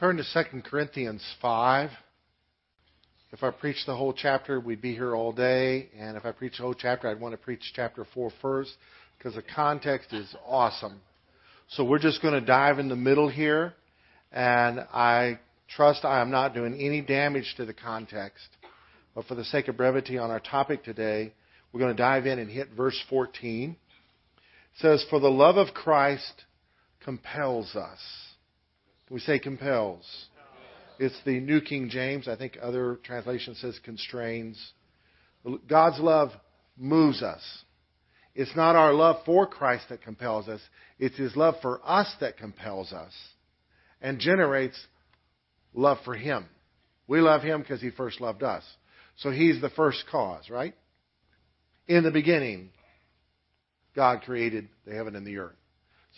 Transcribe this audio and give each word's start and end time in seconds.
Turn 0.00 0.16
to 0.16 0.24
2 0.24 0.62
Corinthians 0.62 1.22
5. 1.42 1.90
If 3.32 3.42
I 3.42 3.50
preach 3.50 3.84
the 3.84 3.94
whole 3.94 4.14
chapter, 4.14 4.58
we'd 4.58 4.80
be 4.80 4.94
here 4.94 5.14
all 5.14 5.30
day. 5.30 5.90
And 5.94 6.16
if 6.16 6.24
I 6.24 6.32
preach 6.32 6.56
the 6.56 6.62
whole 6.62 6.72
chapter, 6.72 7.06
I'd 7.06 7.20
want 7.20 7.34
to 7.34 7.36
preach 7.36 7.60
chapter 7.76 8.06
4 8.14 8.32
first 8.40 8.72
because 9.18 9.34
the 9.34 9.42
context 9.42 10.14
is 10.14 10.34
awesome. 10.46 11.02
So 11.68 11.84
we're 11.84 11.98
just 11.98 12.22
going 12.22 12.32
to 12.32 12.40
dive 12.40 12.78
in 12.78 12.88
the 12.88 12.96
middle 12.96 13.28
here. 13.28 13.74
And 14.32 14.80
I 14.80 15.38
trust 15.68 16.06
I 16.06 16.22
am 16.22 16.30
not 16.30 16.54
doing 16.54 16.80
any 16.80 17.02
damage 17.02 17.52
to 17.58 17.66
the 17.66 17.74
context. 17.74 18.48
But 19.14 19.26
for 19.26 19.34
the 19.34 19.44
sake 19.44 19.68
of 19.68 19.76
brevity 19.76 20.16
on 20.16 20.30
our 20.30 20.40
topic 20.40 20.82
today, 20.82 21.34
we're 21.74 21.80
going 21.80 21.94
to 21.94 22.02
dive 22.02 22.24
in 22.24 22.38
and 22.38 22.50
hit 22.50 22.70
verse 22.74 22.98
14. 23.10 23.72
It 23.72 23.76
says, 24.80 25.04
For 25.10 25.20
the 25.20 25.28
love 25.28 25.58
of 25.58 25.74
Christ 25.74 26.44
compels 27.04 27.76
us 27.76 28.29
we 29.10 29.20
say 29.20 29.38
compels? 29.38 30.06
It's 30.98 31.18
the 31.24 31.40
New 31.40 31.60
King 31.60 31.88
James. 31.90 32.28
I 32.28 32.36
think 32.36 32.58
other 32.62 32.98
translation 33.02 33.54
says 33.56 33.78
constrains. 33.84 34.72
God's 35.68 35.98
love 35.98 36.30
moves 36.76 37.22
us. 37.22 37.42
It's 38.34 38.54
not 38.54 38.76
our 38.76 38.92
love 38.92 39.24
for 39.26 39.46
Christ 39.46 39.86
that 39.88 40.02
compels 40.02 40.48
us. 40.48 40.60
It's 40.98 41.16
His 41.16 41.34
love 41.36 41.56
for 41.60 41.80
us 41.84 42.14
that 42.20 42.36
compels 42.36 42.92
us 42.92 43.12
and 44.00 44.18
generates 44.20 44.78
love 45.74 45.98
for 46.04 46.14
Him. 46.14 46.46
We 47.08 47.20
love 47.20 47.42
Him 47.42 47.60
because 47.60 47.80
He 47.80 47.90
first 47.90 48.20
loved 48.20 48.42
us. 48.42 48.62
So 49.16 49.30
He's 49.30 49.60
the 49.60 49.70
first 49.70 50.04
cause, 50.10 50.48
right? 50.48 50.74
In 51.88 52.04
the 52.04 52.10
beginning, 52.10 52.70
God 53.96 54.22
created 54.22 54.68
the 54.86 54.94
heaven 54.94 55.16
and 55.16 55.26
the 55.26 55.38
earth. 55.38 55.56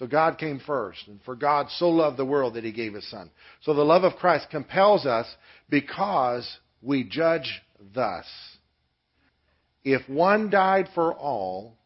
So 0.02 0.08
God 0.08 0.36
came 0.36 0.58
first. 0.58 1.06
And 1.06 1.20
for 1.22 1.36
God 1.36 1.68
so 1.76 1.88
loved 1.88 2.16
the 2.16 2.24
world 2.24 2.54
that 2.54 2.64
he 2.64 2.72
gave 2.72 2.92
his 2.92 3.08
son. 3.08 3.30
So 3.60 3.72
the 3.72 3.84
love 3.84 4.02
of 4.02 4.16
Christ 4.16 4.48
compels 4.50 5.06
us 5.06 5.32
because 5.70 6.58
we 6.82 7.04
judge 7.04 7.62
thus. 7.94 8.26
If 9.84 10.08
one 10.08 10.50
died 10.50 10.88
for 10.92 11.14
all, 11.14 11.78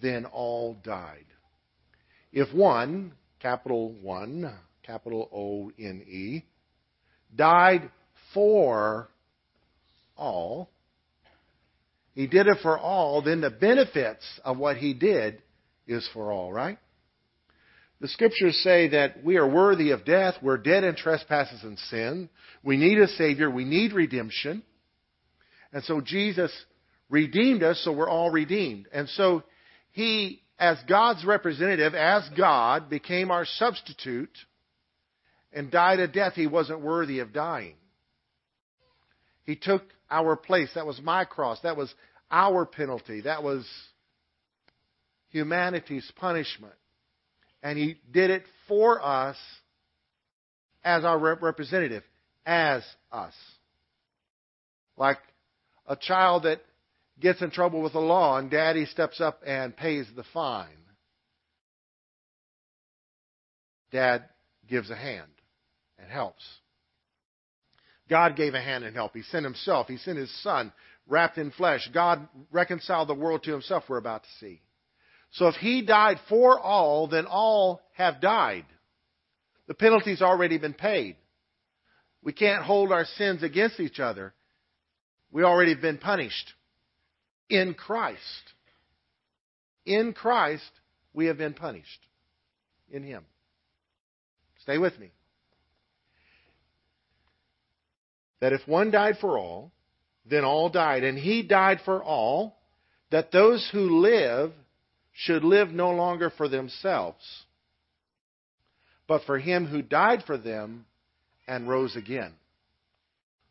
then 0.00 0.26
all 0.26 0.76
died. 0.84 1.24
If 2.32 2.54
one, 2.54 3.14
capital 3.40 3.96
one, 4.00 4.54
capital 4.84 5.28
O 5.34 5.72
N 5.76 6.04
E, 6.08 6.44
died 7.34 7.90
for 8.32 9.08
all, 10.16 10.70
he 12.14 12.28
did 12.28 12.46
it 12.46 12.58
for 12.62 12.78
all, 12.78 13.22
then 13.22 13.40
the 13.40 13.50
benefits 13.50 14.24
of 14.44 14.56
what 14.56 14.76
he 14.76 14.94
did 14.94 15.42
is 15.88 16.08
for 16.14 16.30
all, 16.30 16.52
right? 16.52 16.78
The 18.00 18.08
scriptures 18.08 18.56
say 18.62 18.88
that 18.88 19.24
we 19.24 19.36
are 19.38 19.48
worthy 19.48 19.90
of 19.90 20.04
death. 20.04 20.34
We're 20.40 20.58
dead 20.58 20.84
in 20.84 20.94
trespasses 20.94 21.64
and 21.64 21.78
sin. 21.90 22.28
We 22.62 22.76
need 22.76 22.98
a 22.98 23.08
Savior. 23.08 23.50
We 23.50 23.64
need 23.64 23.92
redemption. 23.92 24.62
And 25.72 25.82
so 25.82 26.00
Jesus 26.00 26.52
redeemed 27.10 27.62
us, 27.62 27.80
so 27.84 27.92
we're 27.92 28.08
all 28.08 28.30
redeemed. 28.30 28.86
And 28.92 29.08
so 29.08 29.42
He, 29.90 30.42
as 30.60 30.78
God's 30.88 31.24
representative, 31.24 31.94
as 31.94 32.28
God, 32.36 32.88
became 32.88 33.32
our 33.32 33.44
substitute 33.44 34.36
and 35.52 35.70
died 35.70 35.98
a 35.98 36.06
death 36.06 36.34
He 36.34 36.46
wasn't 36.46 36.80
worthy 36.80 37.18
of 37.18 37.32
dying. 37.32 37.74
He 39.42 39.56
took 39.56 39.82
our 40.08 40.36
place. 40.36 40.70
That 40.76 40.86
was 40.86 41.00
my 41.02 41.24
cross. 41.24 41.58
That 41.62 41.76
was 41.76 41.92
our 42.30 42.64
penalty. 42.64 43.22
That 43.22 43.42
was 43.42 43.66
humanity's 45.30 46.10
punishment 46.16 46.74
and 47.62 47.78
he 47.78 48.00
did 48.10 48.30
it 48.30 48.44
for 48.66 49.04
us 49.04 49.36
as 50.84 51.04
our 51.04 51.18
representative, 51.18 52.02
as 52.46 52.82
us. 53.10 53.34
Like 54.96 55.18
a 55.86 55.96
child 55.96 56.44
that 56.44 56.60
gets 57.20 57.42
in 57.42 57.50
trouble 57.50 57.82
with 57.82 57.92
the 57.92 58.00
law 58.00 58.38
and 58.38 58.50
daddy 58.50 58.86
steps 58.86 59.20
up 59.20 59.40
and 59.44 59.76
pays 59.76 60.06
the 60.14 60.24
fine. 60.32 60.68
Dad 63.90 64.24
gives 64.68 64.90
a 64.90 64.96
hand 64.96 65.30
and 65.98 66.10
helps. 66.10 66.44
God 68.08 68.36
gave 68.36 68.54
a 68.54 68.60
hand 68.60 68.84
and 68.84 68.94
help. 68.94 69.14
He 69.14 69.22
sent 69.22 69.44
himself. 69.44 69.88
He 69.88 69.96
sent 69.98 70.18
his 70.18 70.42
son 70.42 70.72
wrapped 71.06 71.38
in 71.38 71.50
flesh. 71.50 71.88
God 71.92 72.28
reconciled 72.52 73.08
the 73.08 73.14
world 73.14 73.42
to 73.44 73.52
himself, 73.52 73.84
we're 73.88 73.98
about 73.98 74.22
to 74.22 74.28
see. 74.40 74.60
So 75.32 75.48
if 75.48 75.56
he 75.56 75.82
died 75.82 76.18
for 76.28 76.58
all, 76.58 77.06
then 77.08 77.26
all 77.26 77.82
have 77.94 78.20
died. 78.20 78.64
The 79.66 79.74
penalty's 79.74 80.22
already 80.22 80.58
been 80.58 80.74
paid. 80.74 81.16
We 82.22 82.32
can't 82.32 82.64
hold 82.64 82.90
our 82.90 83.04
sins 83.04 83.42
against 83.42 83.78
each 83.80 84.00
other. 84.00 84.32
We 85.30 85.42
already 85.44 85.72
have 85.72 85.82
been 85.82 85.98
punished 85.98 86.54
in 87.48 87.74
Christ. 87.74 88.20
In 89.84 90.12
Christ, 90.12 90.70
we 91.12 91.26
have 91.26 91.38
been 91.38 91.54
punished. 91.54 92.00
In 92.90 93.02
Him. 93.02 93.24
Stay 94.62 94.78
with 94.78 94.98
me. 94.98 95.10
That 98.40 98.52
if 98.52 98.66
one 98.66 98.90
died 98.90 99.16
for 99.20 99.38
all, 99.38 99.72
then 100.28 100.44
all 100.44 100.70
died. 100.70 101.04
And 101.04 101.18
He 101.18 101.42
died 101.42 101.80
for 101.84 102.02
all, 102.02 102.56
that 103.10 103.32
those 103.32 103.68
who 103.72 104.00
live 104.00 104.52
should 105.18 105.42
live 105.42 105.70
no 105.70 105.90
longer 105.90 106.30
for 106.30 106.48
themselves, 106.48 107.24
but 109.08 109.20
for 109.24 109.36
him 109.36 109.66
who 109.66 109.82
died 109.82 110.22
for 110.24 110.38
them 110.38 110.86
and 111.48 111.68
rose 111.68 111.96
again. 111.96 112.32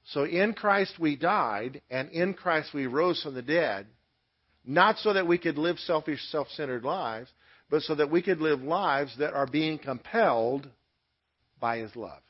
So 0.05 0.23
in 0.23 0.53
Christ 0.53 0.93
we 0.97 1.17
died, 1.17 1.81
and 1.89 2.09
in 2.11 2.35
Christ 2.35 2.73
we 2.73 2.87
rose 2.87 3.21
from 3.21 3.33
the 3.33 3.41
dead, 3.41 3.85
not 4.65 4.97
so 4.99 5.11
that 5.11 5.27
we 5.27 5.37
could 5.37 5.57
live 5.57 5.77
selfish, 5.79 6.21
self 6.31 6.47
centered 6.51 6.85
lives, 6.85 7.29
but 7.69 7.81
so 7.81 7.95
that 7.95 8.09
we 8.09 8.21
could 8.21 8.39
live 8.39 8.61
lives 8.61 9.17
that 9.19 9.33
are 9.33 9.47
being 9.47 9.77
compelled 9.77 10.69
by 11.59 11.79
his 11.79 11.93
love. 11.97 12.21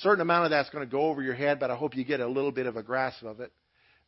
certain 0.00 0.20
amount 0.20 0.44
of 0.44 0.50
that's 0.50 0.68
going 0.68 0.84
to 0.84 0.90
go 0.90 1.04
over 1.04 1.22
your 1.22 1.34
head, 1.34 1.58
but 1.58 1.70
I 1.70 1.74
hope 1.74 1.96
you 1.96 2.04
get 2.04 2.20
a 2.20 2.26
little 2.26 2.52
bit 2.52 2.66
of 2.66 2.76
a 2.76 2.82
grasp 2.82 3.22
of 3.22 3.40
it 3.40 3.50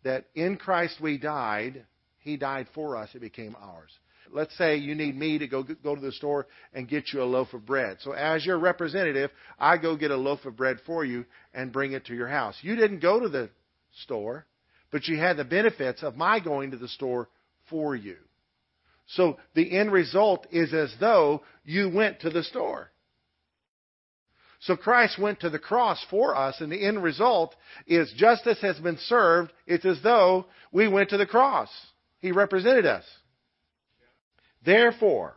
that 0.05 0.27
in 0.35 0.57
Christ 0.57 1.01
we 1.01 1.19
died, 1.19 1.85
He 2.19 2.37
died 2.37 2.69
for 2.75 2.97
us, 2.97 3.11
it 3.15 3.21
became 3.21 3.57
ours. 3.61 3.91
Let's 4.31 4.57
say 4.59 4.77
you 4.77 4.95
need 4.95 5.17
me 5.17 5.39
to 5.39 5.47
go 5.47 5.63
go 5.63 5.95
to 5.95 6.01
the 6.01 6.13
store 6.13 6.47
and 6.75 6.89
get 6.89 7.13
you 7.13 7.23
a 7.23 7.25
loaf 7.25 7.55
of 7.55 7.65
bread. 7.65 7.99
So 8.01 8.13
as 8.13 8.45
your 8.45 8.59
representative, 8.59 9.31
I 9.59 9.79
go 9.79 9.97
get 9.97 10.11
a 10.11 10.17
loaf 10.17 10.45
of 10.45 10.57
bread 10.57 10.79
for 10.85 11.05
you 11.05 11.25
and 11.55 11.73
bring 11.73 11.93
it 11.93 12.07
to 12.07 12.15
your 12.15 12.29
house. 12.29 12.57
You 12.61 12.77
didn't 12.77 13.01
go 13.01 13.21
to 13.21 13.29
the 13.29 13.49
store, 14.03 14.47
but 14.91 15.09
you 15.09 15.19
had 15.19 15.37
the 15.37 15.45
benefits 15.45 16.03
of 16.03 16.17
my 16.17 16.41
going 16.41 16.73
to 16.73 16.77
the 16.77 16.89
store 16.89 17.29
for 17.71 17.97
you. 17.97 18.17
So 19.07 19.39
the 19.55 19.77
end 19.77 19.93
result 19.93 20.47
is 20.51 20.75
as 20.75 20.95
though 21.01 21.43
you 21.65 21.89
went 21.89 22.21
to 22.21 22.31
the 22.31 22.43
store. 22.43 22.91
So 24.61 24.77
Christ 24.77 25.19
went 25.19 25.41
to 25.41 25.51
the 25.51 25.59
cross 25.59 26.05
for 26.11 26.35
us, 26.35 26.61
and 26.61 26.71
the 26.71 26.85
end 26.85 27.03
result 27.03 27.55
is 27.87 28.13
justice 28.17 28.61
has 28.61 28.79
been 28.79 28.99
served. 28.99 29.53
It's 29.67 29.85
as 29.85 30.01
though 30.03 30.47
we 30.73 30.89
went 30.89 31.11
to 31.11 31.17
the 31.17 31.27
cross. 31.27 31.69
He 32.19 32.33
represented 32.33 32.85
us. 32.85 33.05
Therefore, 34.65 35.37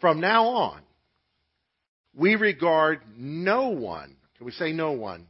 from 0.00 0.20
now 0.20 0.46
on, 0.46 0.80
we 2.14 2.34
regard 2.36 3.00
no 3.16 3.68
one, 3.68 4.16
can 4.36 4.46
we 4.46 4.52
say 4.52 4.72
no 4.72 4.92
one? 4.92 5.26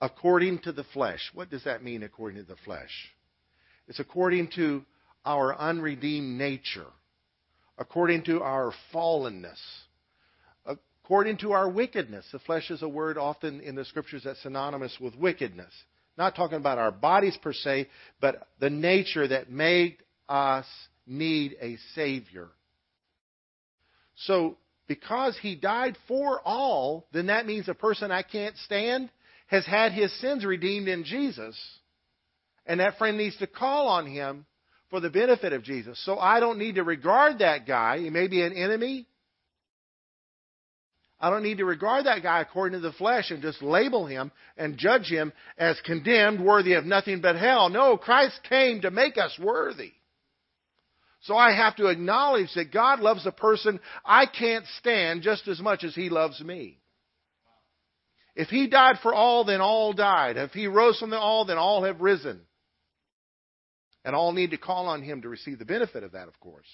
According 0.00 0.60
to 0.60 0.72
the 0.72 0.84
flesh. 0.84 1.30
What 1.34 1.50
does 1.50 1.64
that 1.64 1.82
mean, 1.82 2.02
according 2.02 2.38
to 2.38 2.48
the 2.48 2.58
flesh? 2.64 2.90
It's 3.88 3.98
according 3.98 4.50
to 4.56 4.84
our 5.24 5.56
unredeemed 5.58 6.38
nature, 6.38 6.86
according 7.78 8.24
to 8.24 8.42
our 8.42 8.72
fallenness 8.94 9.58
according 11.06 11.36
to 11.36 11.52
our 11.52 11.68
wickedness. 11.68 12.26
The 12.32 12.40
flesh 12.40 12.68
is 12.68 12.82
a 12.82 12.88
word 12.88 13.16
often 13.16 13.60
in 13.60 13.76
the 13.76 13.84
scriptures 13.84 14.22
that's 14.24 14.42
synonymous 14.42 14.98
with 15.00 15.14
wickedness. 15.14 15.72
Not 16.18 16.34
talking 16.34 16.56
about 16.56 16.78
our 16.78 16.90
bodies 16.90 17.38
per 17.40 17.52
se, 17.52 17.88
but 18.20 18.48
the 18.58 18.70
nature 18.70 19.28
that 19.28 19.48
made 19.48 19.98
us 20.28 20.66
need 21.06 21.54
a 21.60 21.76
Savior. 21.94 22.48
So, 24.16 24.56
because 24.88 25.38
He 25.40 25.54
died 25.54 25.96
for 26.08 26.40
all, 26.44 27.06
then 27.12 27.26
that 27.26 27.46
means 27.46 27.68
a 27.68 27.74
person 27.74 28.10
I 28.10 28.22
can't 28.22 28.56
stand 28.64 29.08
has 29.46 29.64
had 29.64 29.92
his 29.92 30.12
sins 30.20 30.44
redeemed 30.44 30.88
in 30.88 31.04
Jesus. 31.04 31.56
And 32.66 32.80
that 32.80 32.98
friend 32.98 33.16
needs 33.16 33.36
to 33.36 33.46
call 33.46 33.86
on 33.86 34.06
Him 34.06 34.44
for 34.90 34.98
the 34.98 35.10
benefit 35.10 35.52
of 35.52 35.62
Jesus. 35.62 36.04
So 36.04 36.18
I 36.18 36.40
don't 36.40 36.58
need 36.58 36.74
to 36.76 36.82
regard 36.82 37.38
that 37.38 37.64
guy. 37.64 37.98
He 37.98 38.10
may 38.10 38.26
be 38.26 38.42
an 38.42 38.54
enemy. 38.54 39.06
I 41.18 41.30
don't 41.30 41.42
need 41.42 41.58
to 41.58 41.64
regard 41.64 42.04
that 42.04 42.22
guy 42.22 42.40
according 42.40 42.80
to 42.80 42.86
the 42.86 42.92
flesh 42.92 43.30
and 43.30 43.40
just 43.40 43.62
label 43.62 44.06
him 44.06 44.30
and 44.56 44.76
judge 44.76 45.06
him 45.06 45.32
as 45.56 45.80
condemned, 45.84 46.44
worthy 46.44 46.74
of 46.74 46.84
nothing 46.84 47.22
but 47.22 47.36
hell. 47.36 47.70
No, 47.70 47.96
Christ 47.96 48.38
came 48.48 48.82
to 48.82 48.90
make 48.90 49.16
us 49.16 49.38
worthy. 49.38 49.92
So 51.22 51.34
I 51.34 51.56
have 51.56 51.76
to 51.76 51.86
acknowledge 51.86 52.50
that 52.54 52.72
God 52.72 53.00
loves 53.00 53.26
a 53.26 53.32
person 53.32 53.80
I 54.04 54.26
can't 54.26 54.66
stand 54.78 55.22
just 55.22 55.48
as 55.48 55.58
much 55.58 55.84
as 55.84 55.94
He 55.94 56.10
loves 56.10 56.40
me. 56.40 56.78
If 58.34 58.48
He 58.48 58.68
died 58.68 58.96
for 59.02 59.14
all, 59.14 59.44
then 59.44 59.62
all 59.62 59.94
died. 59.94 60.36
If 60.36 60.52
He 60.52 60.66
rose 60.66 60.98
from 61.00 61.10
the 61.10 61.18
all, 61.18 61.46
then 61.46 61.56
all 61.56 61.84
have 61.84 62.02
risen. 62.02 62.42
And 64.04 64.14
all 64.14 64.32
need 64.32 64.50
to 64.50 64.58
call 64.58 64.86
on 64.86 65.02
Him 65.02 65.22
to 65.22 65.28
receive 65.28 65.58
the 65.58 65.64
benefit 65.64 66.04
of 66.04 66.12
that, 66.12 66.28
of 66.28 66.38
course. 66.38 66.68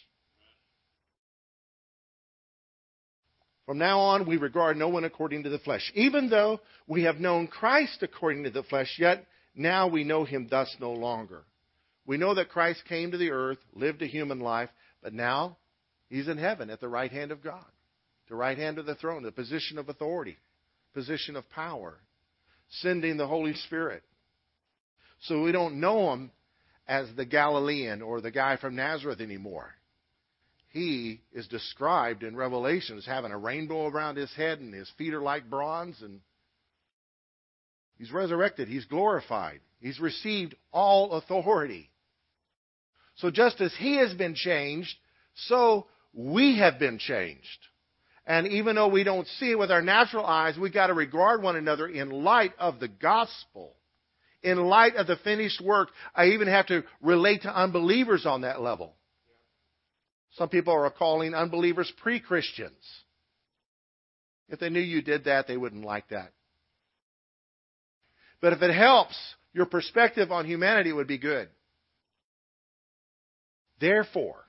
From 3.73 3.79
now 3.79 4.01
on, 4.01 4.27
we 4.27 4.37
regard 4.37 4.77
no 4.77 4.91
one 4.91 5.05
according 5.05 5.45
to 5.45 5.49
the 5.49 5.59
flesh. 5.59 5.91
Even 5.95 6.29
though 6.29 6.61
we 6.87 7.05
have 7.05 7.21
known 7.21 7.47
Christ 7.47 8.03
according 8.03 8.45
to 8.45 8.51
the 8.51 8.65
flesh, 8.65 8.97
yet 8.99 9.25
now 9.55 9.89
we 9.89 10.05
know 10.05 10.25
him 10.25 10.47
thus 10.51 10.77
no 10.79 10.93
longer. 10.93 11.45
We 12.05 12.19
know 12.19 12.35
that 12.35 12.51
Christ 12.51 12.83
came 12.87 13.13
to 13.13 13.17
the 13.17 13.31
earth, 13.31 13.57
lived 13.73 14.03
a 14.03 14.07
human 14.07 14.41
life, 14.41 14.69
but 15.03 15.15
now 15.15 15.57
he's 16.11 16.29
in 16.29 16.37
heaven 16.37 16.69
at 16.69 16.83
the 16.83 16.89
right 16.91 17.11
hand 17.11 17.33
of 17.33 17.43
God, 17.43 17.65
the 18.29 18.35
right 18.35 18.59
hand 18.59 18.77
of 18.77 18.85
the 18.85 18.95
throne, 18.95 19.23
the 19.23 19.33
position 19.33 19.79
of 19.79 19.89
authority, 19.89 20.37
position 20.93 21.35
of 21.35 21.49
power, 21.49 21.97
sending 22.83 23.17
the 23.17 23.27
Holy 23.27 23.55
Spirit. 23.55 24.03
So 25.23 25.43
we 25.43 25.51
don't 25.51 25.81
know 25.81 26.13
him 26.13 26.31
as 26.87 27.09
the 27.17 27.25
Galilean 27.25 28.03
or 28.03 28.21
the 28.21 28.31
guy 28.31 28.59
from 28.59 28.77
Nazareth 28.77 29.23
anymore. 29.23 29.73
He 30.73 31.21
is 31.35 31.47
described 31.49 32.23
in 32.23 32.35
Revelation 32.35 32.97
as 32.97 33.05
having 33.05 33.31
a 33.31 33.39
rainbow 33.39 33.87
around 33.87 34.17
his 34.17 34.33
head 34.35 34.59
and 34.59 34.73
his 34.73 34.91
feet 34.97 35.13
are 35.13 35.21
like 35.21 35.51
bronze 35.51 36.01
and 36.01 36.21
he's 37.99 38.11
resurrected, 38.11 38.69
he's 38.69 38.87
glorified, 38.87 39.61
he's 39.81 40.01
received 40.01 40.55
all 40.73 41.13
authority. 41.13 41.91
So 43.17 43.31
just 43.31 43.61
as 43.61 43.75
he 43.79 43.99
has 43.99 44.15
been 44.15 44.35
changed, 44.35 44.95
so 45.35 45.87
we 46.15 46.59
have 46.59 46.79
been 46.79 46.99
changed. 46.99 47.43
And 48.27 48.47
even 48.47 48.77
though 48.77 48.89
we 48.89 49.05
don't 49.05 49.27
see 49.27 49.51
it 49.51 49.59
with 49.59 49.71
our 49.71 49.83
natural 49.83 50.25
eyes, 50.25 50.57
we've 50.57 50.73
got 50.73 50.87
to 50.87 50.95
regard 50.95 51.43
one 51.43 51.57
another 51.57 51.87
in 51.87 52.09
light 52.09 52.53
of 52.59 52.81
the 52.81 52.89
gospel. 52.89 53.75
In 54.43 54.57
light 54.57 54.97
of 54.97 55.07
the 55.07 55.17
finished 55.17 55.61
work, 55.61 55.91
I 56.15 56.29
even 56.29 56.49
have 56.49 56.67
to 56.69 56.85
relate 57.03 57.43
to 57.43 57.55
unbelievers 57.55 58.25
on 58.25 58.41
that 58.41 58.63
level. 58.63 58.95
Some 60.37 60.49
people 60.49 60.75
are 60.75 60.91
calling 60.91 61.35
unbelievers 61.35 61.93
pre 62.03 62.21
Christians. 62.21 62.73
If 64.49 64.61
they 64.61 64.71
knew 64.71 64.81
you 64.81 65.03
did 65.03 65.25
that, 65.25 65.47
they 65.47 65.57
wouldn't 65.57 65.85
like 65.85 66.09
that. 66.09 66.33
But 68.41 68.53
if 68.53 68.63
it 68.63 68.75
helps, 68.75 69.17
your 69.53 69.67
perspective 69.67 70.33
on 70.33 70.47
humanity 70.47 70.93
would 70.93 71.07
be 71.07 71.19
good. 71.19 71.49
Therefore, 73.81 74.45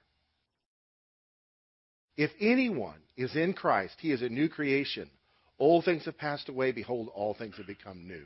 if 2.18 2.31
anyone 2.39 3.00
is 3.18 3.36
in 3.36 3.53
Christ, 3.53 3.95
he 4.00 4.12
is 4.12 4.21
a 4.21 4.29
new 4.29 4.50
creation. 4.50 5.09
Old 5.59 5.86
things 5.86 6.06
have 6.06 6.18
passed 6.18 6.50
away. 6.50 6.71
Behold, 6.71 7.09
all 7.13 7.33
things 7.33 7.56
have 7.57 7.68
become 7.68 8.07
new. 8.07 8.25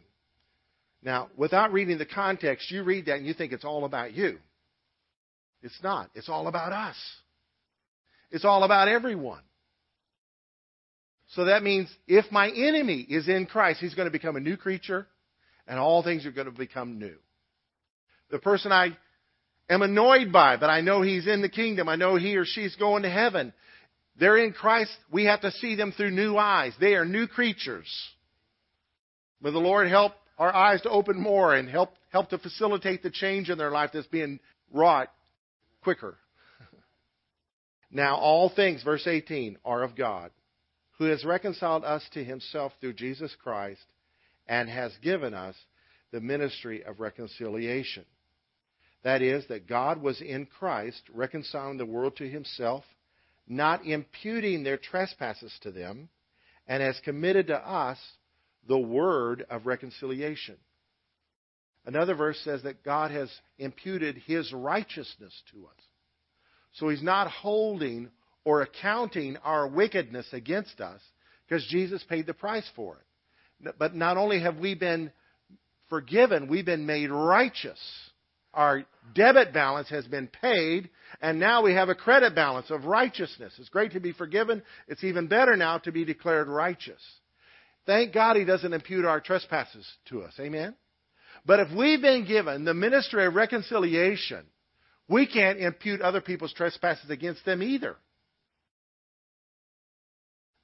Now, 1.04 1.30
without 1.38 1.72
reading 1.72 1.98
the 1.98 2.06
context, 2.06 2.72
you 2.72 2.84
read 2.84 3.06
that 3.06 3.18
and 3.18 3.26
you 3.26 3.34
think 3.34 3.54
it's 3.54 3.66
all 3.66 3.86
about 3.86 4.14
you. 4.14 4.40
It's 5.62 5.82
not. 5.84 6.10
It's 6.16 6.30
all 6.30 6.48
about 6.48 6.74
us. 6.74 6.96
It's 8.32 8.46
all 8.46 8.64
about 8.64 8.88
everyone. 8.88 9.42
So 11.32 11.46
that 11.46 11.64
means 11.64 11.90
if 12.08 12.32
my 12.32 12.50
enemy 12.50 13.06
is 13.10 13.28
in 13.28 13.46
Christ, 13.46 13.80
he's 13.80 13.96
going 13.96 14.08
to 14.08 14.12
become 14.12 14.36
a 14.36 14.42
new 14.42 14.58
creature 14.58 15.08
and 15.68 15.78
all 15.78 16.04
things 16.04 16.26
are 16.26 16.32
going 16.32 16.46
to 16.46 16.58
become 16.58 17.00
new. 17.00 17.16
The 18.32 18.40
person 18.40 18.72
I 18.72 18.98
am 19.70 19.82
annoyed 19.82 20.32
by, 20.32 20.58
but 20.58 20.70
I 20.70 20.82
know 20.82 21.02
he's 21.02 21.28
in 21.28 21.42
the 21.42 21.50
kingdom, 21.50 21.90
I 21.90 21.96
know 21.96 22.16
he 22.16 22.38
or 22.38 22.46
she's 22.46 22.76
going 22.76 23.04
to 23.04 23.10
heaven, 23.10 23.54
they're 24.20 24.38
in 24.38 24.54
Christ, 24.54 24.92
we 25.12 25.26
have 25.26 25.42
to 25.42 25.52
see 25.52 25.76
them 25.76 25.92
through 25.92 26.12
new 26.12 26.38
eyes. 26.38 26.74
They 26.80 26.96
are 26.96 27.06
new 27.06 27.28
creatures. 27.28 27.88
May 29.42 29.52
the 29.52 29.60
Lord 29.60 29.88
help 29.90 30.14
our 30.40 30.54
eyes 30.54 30.82
to 30.82 30.90
open 30.90 31.20
more 31.20 31.56
and 31.56 31.70
help, 31.70 31.92
help 32.12 32.30
to 32.30 32.38
facilitate 32.38 33.04
the 33.04 33.12
change 33.12 33.50
in 33.50 33.58
their 33.58 33.72
life 33.72 33.92
that's 33.94 34.08
being 34.08 34.40
wrought 34.72 35.10
quicker. 35.84 36.18
Now 37.98 38.18
all 38.18 38.50
things, 38.50 38.84
verse 38.84 39.08
18, 39.08 39.58
are 39.66 39.82
of 39.82 39.96
God, 39.96 40.30
who 41.00 41.06
has 41.06 41.26
reconciled 41.26 41.84
us 41.84 42.08
to 42.14 42.24
himself 42.24 42.72
through 42.80 42.94
Jesus 42.94 43.36
Christ 43.42 43.82
and 44.48 44.70
has 44.70 44.96
given 45.02 45.34
us 45.34 45.56
the 46.12 46.22
ministry 46.22 46.84
of 46.84 47.00
reconciliation. 47.00 48.06
That 49.02 49.24
is, 49.24 49.48
that 49.48 49.68
God 49.68 50.00
was 50.00 50.22
in 50.22 50.46
Christ 50.46 51.02
reconciling 51.12 51.80
the 51.80 51.88
world 51.88 52.18
to 52.18 52.30
himself, 52.30 52.84
not 53.48 53.84
imputing 53.84 54.64
their 54.64 54.78
trespasses 54.78 55.58
to 55.64 55.72
them, 55.72 56.10
and 56.68 56.84
has 56.84 57.00
committed 57.04 57.48
to 57.48 57.58
us 57.58 57.98
the 58.68 58.78
word 58.78 59.44
of 59.50 59.66
reconciliation. 59.66 60.58
Another 61.84 62.14
verse 62.14 62.40
says 62.44 62.62
that 62.62 62.84
God 62.84 63.10
has 63.10 63.32
imputed 63.58 64.22
his 64.28 64.54
righteousness 64.54 65.34
to 65.52 65.66
us. 65.66 65.87
So 66.78 66.90
he's 66.90 67.04
not 67.04 67.30
holding 67.30 68.10
or 68.46 68.62
accounting 68.62 69.38
our 69.38 69.68
wickedness 69.68 70.28
against 70.32 70.80
us 70.80 71.02
because 71.48 71.66
Jesus 71.68 72.04
paid 72.08 72.28
the 72.28 72.34
price 72.34 72.70
for 72.76 72.96
it. 72.96 73.76
But 73.80 73.96
not 73.96 74.18
only 74.18 74.40
have 74.40 74.58
we 74.58 74.76
been 74.76 75.12
forgiven, 75.90 76.48
we've 76.48 76.66
been 76.66 76.86
made 76.86 77.10
righteous. 77.10 77.80
Our 78.54 78.86
debit 79.16 79.54
balance 79.54 79.90
has 79.90 80.06
been 80.06 80.28
paid, 80.28 80.90
and 81.22 81.40
now 81.40 81.64
we 81.64 81.74
have 81.74 81.90
a 81.90 81.96
credit 81.96 82.36
balance 82.36 82.70
of 82.70 82.86
righteousness. 82.86 83.54
It's 83.58 83.70
great 83.70 83.94
to 83.94 84.00
be 84.00 84.14
forgiven. 84.14 84.62
It's 84.88 85.04
even 85.04 85.28
better 85.28 85.56
now 85.56 85.80
to 85.80 85.92
be 85.92 86.06
declared 86.06 86.48
righteous. 86.48 87.02
Thank 87.86 88.14
God 88.14 88.36
He 88.36 88.46
doesn't 88.46 88.74
impute 88.74 89.06
our 89.06 89.20
trespasses 89.20 89.88
to 90.10 90.24
us. 90.24 90.34
Amen? 90.40 90.76
But 91.46 91.60
if 91.60 91.72
we've 91.76 92.02
been 92.02 92.28
given 92.28 92.66
the 92.66 92.74
ministry 92.74 93.26
of 93.26 93.36
reconciliation, 93.36 94.46
we 95.08 95.26
can't 95.28 95.60
impute 95.60 96.02
other 96.02 96.22
people's 96.22 96.54
trespasses 96.54 97.10
against 97.10 97.46
them 97.46 97.64
either. 97.64 97.96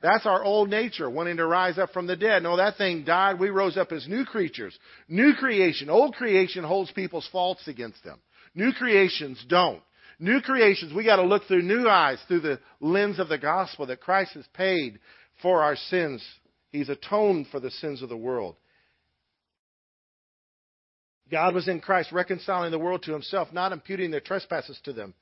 That's 0.01 0.25
our 0.25 0.43
old 0.43 0.69
nature, 0.69 1.09
wanting 1.09 1.37
to 1.37 1.47
rise 1.47 1.77
up 1.77 1.91
from 1.91 2.07
the 2.07 2.17
dead. 2.17 2.43
No, 2.43 2.57
that 2.57 2.75
thing 2.77 3.05
died. 3.05 3.39
We 3.39 3.49
rose 3.49 3.77
up 3.77 3.93
as 3.93 4.05
new 4.05 4.25
creatures. 4.25 4.77
New 5.07 5.33
creation. 5.33 5.89
Old 5.89 6.15
creation 6.15 6.65
holds 6.65 6.91
people's 6.91 7.27
faults 7.31 7.69
against 7.69 8.03
them. 8.03 8.19
New 8.53 8.73
creations 8.73 9.43
don't. 9.47 9.81
New 10.19 10.41
creations, 10.41 10.93
we 10.93 11.05
got 11.05 11.15
to 11.15 11.23
look 11.23 11.43
through 11.47 11.63
new 11.63 11.87
eyes, 11.87 12.19
through 12.27 12.41
the 12.41 12.59
lens 12.79 13.17
of 13.17 13.29
the 13.29 13.37
gospel 13.37 13.85
that 13.87 14.01
Christ 14.01 14.33
has 14.33 14.45
paid 14.53 14.99
for 15.41 15.63
our 15.63 15.75
sins. 15.75 16.23
He's 16.69 16.89
atoned 16.89 17.47
for 17.47 17.59
the 17.59 17.71
sins 17.71 18.01
of 18.01 18.09
the 18.09 18.17
world. 18.17 18.55
God 21.31 21.55
was 21.55 21.67
in 21.67 21.79
Christ 21.79 22.11
reconciling 22.11 22.71
the 22.71 22.79
world 22.79 23.03
to 23.03 23.13
himself, 23.13 23.51
not 23.51 23.71
imputing 23.71 24.11
their 24.11 24.19
trespasses 24.19 24.79
to 24.83 24.93
them, 24.93 25.13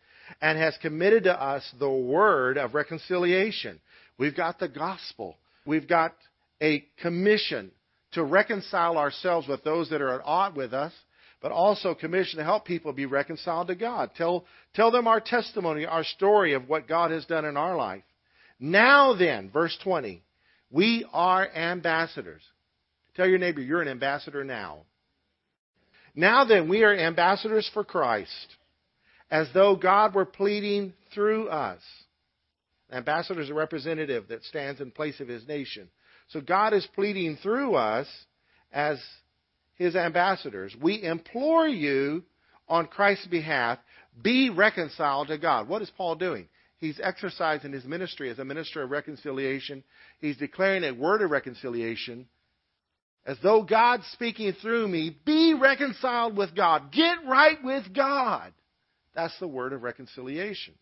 and 0.41 0.57
has 0.57 0.77
committed 0.81 1.23
to 1.25 1.41
us 1.41 1.69
the 1.79 1.89
word 1.89 2.57
of 2.57 2.73
reconciliation. 2.73 3.79
We've 4.17 4.35
got 4.35 4.59
the 4.59 4.67
gospel. 4.67 5.37
We've 5.65 5.87
got 5.87 6.13
a 6.61 6.85
commission 7.01 7.71
to 8.13 8.23
reconcile 8.23 8.97
ourselves 8.97 9.47
with 9.47 9.63
those 9.63 9.89
that 9.89 10.01
are 10.01 10.19
at 10.19 10.25
odds 10.25 10.55
with 10.55 10.73
us, 10.73 10.93
but 11.41 11.51
also 11.51 11.95
commission 11.95 12.37
to 12.37 12.43
help 12.43 12.65
people 12.65 12.93
be 12.93 13.05
reconciled 13.05 13.67
to 13.67 13.75
God. 13.75 14.11
Tell, 14.15 14.45
tell 14.73 14.91
them 14.91 15.07
our 15.07 15.19
testimony, 15.19 15.85
our 15.85 16.03
story 16.03 16.53
of 16.53 16.69
what 16.69 16.87
God 16.87 17.11
has 17.11 17.25
done 17.25 17.45
in 17.45 17.57
our 17.57 17.75
life. 17.75 18.03
Now 18.59 19.15
then, 19.15 19.49
verse 19.49 19.75
20, 19.83 20.21
we 20.69 21.05
are 21.11 21.49
ambassadors. 21.49 22.43
Tell 23.15 23.27
your 23.27 23.39
neighbor, 23.39 23.61
you're 23.61 23.81
an 23.81 23.87
ambassador 23.87 24.43
now. 24.43 24.81
Now 26.15 26.43
then, 26.45 26.67
we 26.67 26.83
are 26.83 26.93
ambassadors 26.93 27.69
for 27.73 27.83
Christ, 27.83 28.57
as 29.29 29.47
though 29.53 29.75
God 29.75 30.13
were 30.13 30.25
pleading 30.25 30.93
through 31.13 31.47
us. 31.47 31.81
Ambassador 32.91 33.41
is 33.41 33.49
a 33.49 33.53
representative 33.53 34.27
that 34.27 34.43
stands 34.43 34.81
in 34.81 34.91
place 34.91 35.19
of 35.21 35.29
his 35.29 35.47
nation. 35.47 35.89
So 36.29 36.41
God 36.41 36.73
is 36.73 36.87
pleading 36.93 37.37
through 37.41 37.75
us 37.75 38.07
as 38.71 38.99
his 39.75 39.95
ambassadors. 39.95 40.75
We 40.81 41.01
implore 41.01 41.67
you 41.67 42.23
on 42.67 42.87
Christ's 42.87 43.27
behalf, 43.27 43.79
be 44.21 44.49
reconciled 44.49 45.27
to 45.27 45.37
God. 45.37 45.67
What 45.67 45.81
is 45.81 45.91
Paul 45.97 46.15
doing? 46.15 46.47
He's 46.77 46.99
exercising 47.01 47.73
his 47.73 47.85
ministry 47.85 48.29
as 48.29 48.39
a 48.39 48.45
minister 48.45 48.81
of 48.81 48.91
reconciliation. 48.91 49.83
He's 50.19 50.37
declaring 50.37 50.83
a 50.83 50.93
word 50.93 51.21
of 51.21 51.31
reconciliation 51.31 52.27
as 53.25 53.37
though 53.43 53.63
God's 53.63 54.05
speaking 54.13 54.53
through 54.61 54.87
me, 54.87 55.15
be 55.25 55.53
reconciled 55.53 56.35
with 56.35 56.55
God. 56.55 56.91
Get 56.91 57.17
right 57.27 57.57
with 57.63 57.93
God. 57.93 58.51
That's 59.13 59.37
the 59.39 59.47
word 59.47 59.73
of 59.73 59.83
reconciliation. 59.83 60.73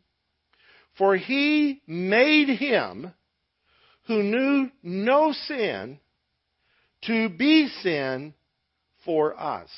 For 0.98 1.16
he 1.16 1.82
made 1.88 2.50
him 2.50 3.14
who 4.08 4.24
knew 4.24 4.70
no 4.82 5.34
sin 5.48 6.00
to 7.06 7.30
be 7.30 7.68
sin 7.82 8.34
for 9.06 9.40
us, 9.40 9.70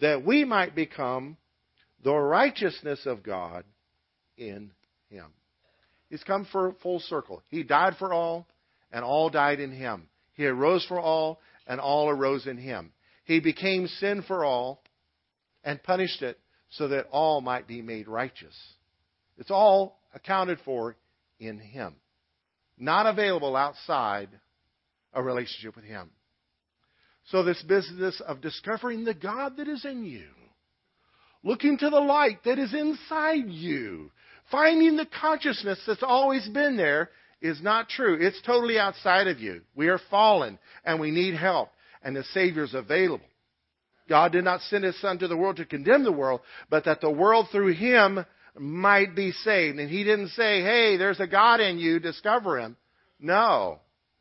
that 0.00 0.24
we 0.24 0.44
might 0.44 0.74
become 0.74 1.36
the 2.04 2.14
righteousness 2.14 3.00
of 3.06 3.22
God 3.22 3.64
in 4.36 4.70
him. 5.08 5.26
He's 6.08 6.22
come 6.22 6.46
for 6.52 6.74
full 6.82 7.00
circle. 7.00 7.42
He 7.50 7.62
died 7.62 7.96
for 7.98 8.12
all, 8.12 8.46
and 8.92 9.04
all 9.04 9.28
died 9.28 9.58
in 9.60 9.72
him. 9.72 10.08
He 10.36 10.46
arose 10.46 10.84
for 10.86 11.00
all, 11.00 11.40
and 11.66 11.80
all 11.80 12.08
arose 12.08 12.46
in 12.46 12.58
him. 12.58 12.92
He 13.24 13.40
became 13.40 13.88
sin 13.88 14.22
for 14.26 14.44
all 14.44 14.82
and 15.64 15.82
punished 15.82 16.22
it 16.22 16.38
so 16.70 16.88
that 16.88 17.08
all 17.10 17.40
might 17.40 17.66
be 17.66 17.82
made 17.82 18.06
righteous. 18.06 18.54
It's 19.38 19.50
all 19.50 19.98
accounted 20.14 20.58
for 20.64 20.96
in 21.40 21.58
him. 21.58 21.96
Not 22.78 23.06
available 23.06 23.56
outside 23.56 24.28
a 25.12 25.22
relationship 25.22 25.74
with 25.74 25.84
him. 25.84 26.10
So 27.30 27.42
this 27.42 27.62
business 27.62 28.20
of 28.26 28.40
discovering 28.40 29.04
the 29.04 29.14
God 29.14 29.56
that 29.56 29.66
is 29.66 29.84
in 29.84 30.04
you, 30.04 30.28
looking 31.42 31.78
to 31.78 31.90
the 31.90 31.98
light 31.98 32.44
that 32.44 32.58
is 32.58 32.72
inside 32.72 33.48
you, 33.48 34.12
finding 34.50 34.96
the 34.96 35.08
consciousness 35.20 35.80
that's 35.86 36.04
always 36.04 36.48
been 36.50 36.76
there 36.76 37.10
is 37.40 37.60
not 37.62 37.88
true. 37.88 38.16
It's 38.20 38.40
totally 38.42 38.78
outside 38.78 39.26
of 39.28 39.40
you. 39.40 39.62
We 39.74 39.88
are 39.88 40.00
fallen 40.10 40.58
and 40.84 41.00
we 41.00 41.10
need 41.10 41.34
help 41.34 41.70
and 42.02 42.14
the 42.14 42.24
Savior 42.32 42.64
is 42.64 42.74
available. 42.74 43.26
God 44.08 44.30
did 44.30 44.44
not 44.44 44.60
send 44.62 44.84
His 44.84 44.98
Son 45.00 45.18
to 45.18 45.28
the 45.28 45.36
world 45.36 45.56
to 45.56 45.64
condemn 45.64 46.04
the 46.04 46.12
world, 46.12 46.40
but 46.70 46.84
that 46.84 47.00
the 47.00 47.10
world 47.10 47.48
through 47.50 47.74
Him 47.74 48.24
might 48.56 49.16
be 49.16 49.32
saved. 49.32 49.80
And 49.80 49.90
He 49.90 50.04
didn't 50.04 50.28
say, 50.28 50.62
hey, 50.62 50.96
there's 50.96 51.18
a 51.18 51.26
God 51.26 51.60
in 51.60 51.78
you, 51.78 51.98
discover 51.98 52.60
Him. 52.60 52.76
No. 53.18 53.80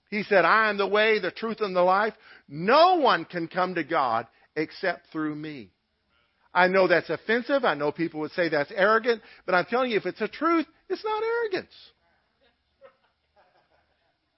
He 0.10 0.24
said, 0.24 0.46
I 0.46 0.70
am 0.70 0.78
the 0.78 0.88
way, 0.88 1.20
the 1.20 1.30
truth, 1.30 1.58
and 1.62 1.76
the 1.76 1.84
life. 1.84 2.16
No 2.50 2.96
one 2.96 3.26
can 3.26 3.48
come 3.48 3.76
to 3.76 3.84
God 3.84 4.26
except 4.56 5.12
through 5.12 5.36
me. 5.36 5.70
I 6.54 6.68
know 6.68 6.88
that's 6.88 7.10
offensive. 7.10 7.66
I 7.66 7.76
know 7.76 7.92
people 7.92 8.22
would 8.22 8.32
say 8.32 8.50
that's 8.50 8.72
arrogant. 8.76 9.22
But 9.46 9.54
I'm 9.54 9.66
telling 9.66 9.92
you, 9.92 9.98
if 9.98 10.06
it's 10.08 10.22
a 10.22 10.28
truth, 10.28 10.66
it's 10.90 11.04
not 11.04 11.22
arrogance. 11.22 11.74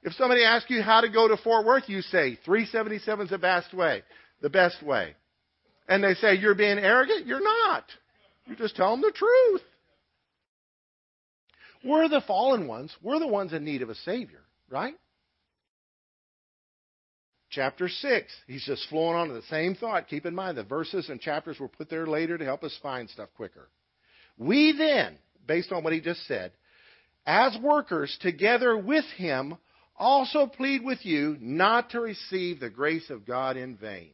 If 0.08 0.14
somebody 0.14 0.46
asks 0.46 0.70
you 0.70 0.82
how 0.82 1.02
to 1.02 1.10
go 1.10 1.28
to 1.28 1.36
Fort 1.36 1.66
Worth, 1.66 1.90
you 1.90 2.02
say 2.02 2.40
377 2.46 3.26
is 3.26 3.30
the 3.30 3.38
best 3.38 3.74
way. 3.74 4.04
The 4.42 4.50
best 4.50 4.82
way. 4.82 5.16
And 5.90 6.02
they 6.02 6.14
say 6.14 6.36
you're 6.36 6.56
being 6.56 6.80
arrogant. 6.80 7.28
You're 7.28 7.44
not. 7.44 7.84
You 8.46 8.56
just 8.56 8.78
tell 8.78 8.92
them 8.92 9.02
the 9.02 9.12
truth. 9.12 9.62
We're 11.84 12.08
the 12.08 12.22
fallen 12.26 12.68
ones. 12.68 12.96
We're 13.04 13.20
the 13.20 13.28
ones 13.28 13.52
in 13.52 13.66
need 13.66 13.82
of 13.82 13.90
a 13.90 13.96
Savior, 13.96 14.40
right? 14.70 14.96
chapter 17.50 17.90
6. 17.90 18.34
He's 18.48 18.66
just 18.66 18.88
flowing 18.90 19.16
on 19.18 19.28
to 19.28 19.34
the 19.34 19.42
same 19.44 19.76
thought. 19.76 20.08
Keep 20.08 20.26
in 20.26 20.36
mind, 20.36 20.58
the 20.58 20.64
verses 20.64 21.10
and 21.10 21.20
chapters 21.20 21.60
were 21.60 21.68
put 21.68 21.90
there 21.90 22.08
later 22.08 22.38
to 22.38 22.46
help 22.46 22.64
us 22.64 22.78
find 22.82 23.10
stuff 23.10 23.30
quicker. 23.36 23.68
We 24.38 24.74
then, 24.78 25.18
based 25.46 25.72
on 25.72 25.84
what 25.84 25.94
he 25.94 26.00
just 26.00 26.26
said, 26.28 26.52
as 27.26 27.58
workers 27.62 28.16
together 28.22 28.78
with 28.78 29.06
him, 29.18 29.58
also 29.98 30.48
plead 30.48 30.84
with 30.84 31.06
you 31.06 31.38
not 31.40 31.92
to 31.92 32.00
receive 32.00 32.60
the 32.60 32.70
grace 32.70 33.10
of 33.10 33.26
God 33.26 33.58
in 33.58 33.76
vain. 33.78 34.12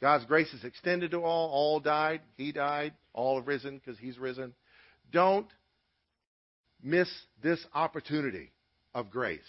God's 0.00 0.24
grace 0.26 0.52
is 0.52 0.64
extended 0.64 1.12
to 1.12 1.22
all. 1.22 1.50
All 1.50 1.80
died. 1.80 2.20
He 2.36 2.52
died. 2.52 2.92
All 3.12 3.38
have 3.38 3.46
risen 3.46 3.78
because 3.78 3.98
he's 3.98 4.18
risen. 4.18 4.52
Don't 5.10 5.46
miss 6.82 7.08
this 7.42 7.64
opportunity 7.74 8.52
of 8.94 9.10
grace. 9.10 9.40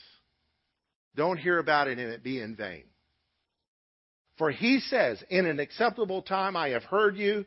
Don't 1.16 1.38
hear 1.38 1.60
about 1.60 1.88
it 1.88 1.98
and 1.98 2.12
it 2.12 2.24
be 2.24 2.40
in 2.40 2.56
vain. 2.56 2.84
For 4.38 4.52
he 4.52 4.80
says, 4.80 5.22
In 5.30 5.46
an 5.46 5.60
acceptable 5.60 6.22
time 6.22 6.56
I 6.56 6.70
have 6.70 6.84
heard 6.84 7.18
you, 7.18 7.46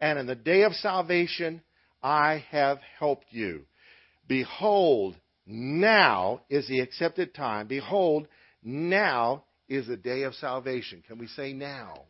and 0.00 0.18
in 0.18 0.26
the 0.26 0.36
day 0.36 0.62
of 0.62 0.72
salvation 0.74 1.62
I 2.02 2.44
have 2.50 2.78
helped 2.98 3.26
you. 3.30 3.64
Behold, 4.28 5.16
now 5.48 6.42
is 6.50 6.68
the 6.68 6.80
accepted 6.80 7.34
time. 7.34 7.66
Behold, 7.68 8.28
now 8.62 9.44
is 9.66 9.86
the 9.86 9.96
day 9.96 10.24
of 10.24 10.34
salvation. 10.34 11.02
Can 11.06 11.18
we 11.18 11.26
say 11.28 11.54
now? 11.54 12.02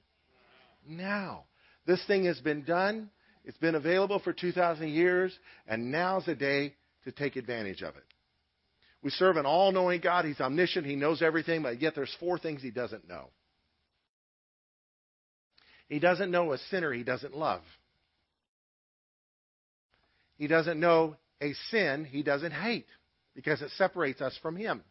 Now. 0.87 1.45
This 1.87 2.05
thing 2.07 2.25
has 2.25 2.41
been 2.41 2.65
done. 2.65 3.11
It's 3.45 3.57
been 3.59 3.77
available 3.77 4.19
for 4.19 4.33
2,000 4.33 4.89
years, 4.89 5.37
and 5.67 5.93
now's 5.93 6.27
the 6.27 6.35
day 6.35 6.75
to 7.05 7.13
take 7.13 7.37
advantage 7.37 7.83
of 7.83 7.97
it. 7.97 8.05
We 9.03 9.11
serve 9.11 9.37
an 9.37 9.47
all 9.47 9.71
knowing 9.71 10.01
God. 10.01 10.25
He's 10.25 10.41
omniscient. 10.41 10.85
He 10.85 10.97
knows 10.97 11.23
everything, 11.23 11.63
but 11.63 11.81
yet 11.81 11.95
there's 11.95 12.15
four 12.19 12.39
things 12.39 12.61
he 12.61 12.73
doesn't 12.73 13.09
know. 13.09 13.29
He 15.89 16.01
doesn't 16.01 16.31
know 16.31 16.53
a 16.53 16.59
sinner 16.71 16.93
he 16.93 17.05
doesn't 17.05 17.37
love. 17.37 17.63
He 20.37 20.49
doesn't 20.49 20.79
know 20.79 21.17
a 21.41 21.55
sin 21.71 22.05
he 22.05 22.23
doesn't 22.23 22.51
hate 22.51 22.87
because 23.39 23.63
it 23.63 23.71
separates 23.79 24.21
us 24.21 24.37
from 24.43 24.57
him. 24.57 24.83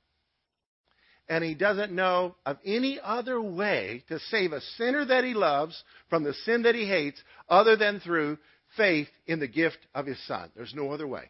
And 1.27 1.43
he 1.43 1.55
doesn't 1.55 1.91
know 1.91 2.35
of 2.45 2.57
any 2.63 2.99
other 3.03 3.41
way 3.41 4.05
to 4.07 4.19
save 4.31 4.53
a 4.53 4.61
sinner 4.77 5.03
that 5.03 5.25
he 5.25 5.33
loves 5.33 5.83
from 6.09 6.23
the 6.23 6.33
sin 6.45 6.61
that 6.63 6.75
he 6.75 6.87
hates 6.87 7.21
other 7.49 7.75
than 7.75 7.99
through 7.99 8.37
faith 8.77 9.09
in 9.25 9.41
the 9.41 9.47
gift 9.47 9.79
of 9.93 10.05
his 10.05 10.17
son. 10.25 10.49
There's 10.55 10.73
no 10.73 10.91
other 10.91 11.07
way 11.07 11.29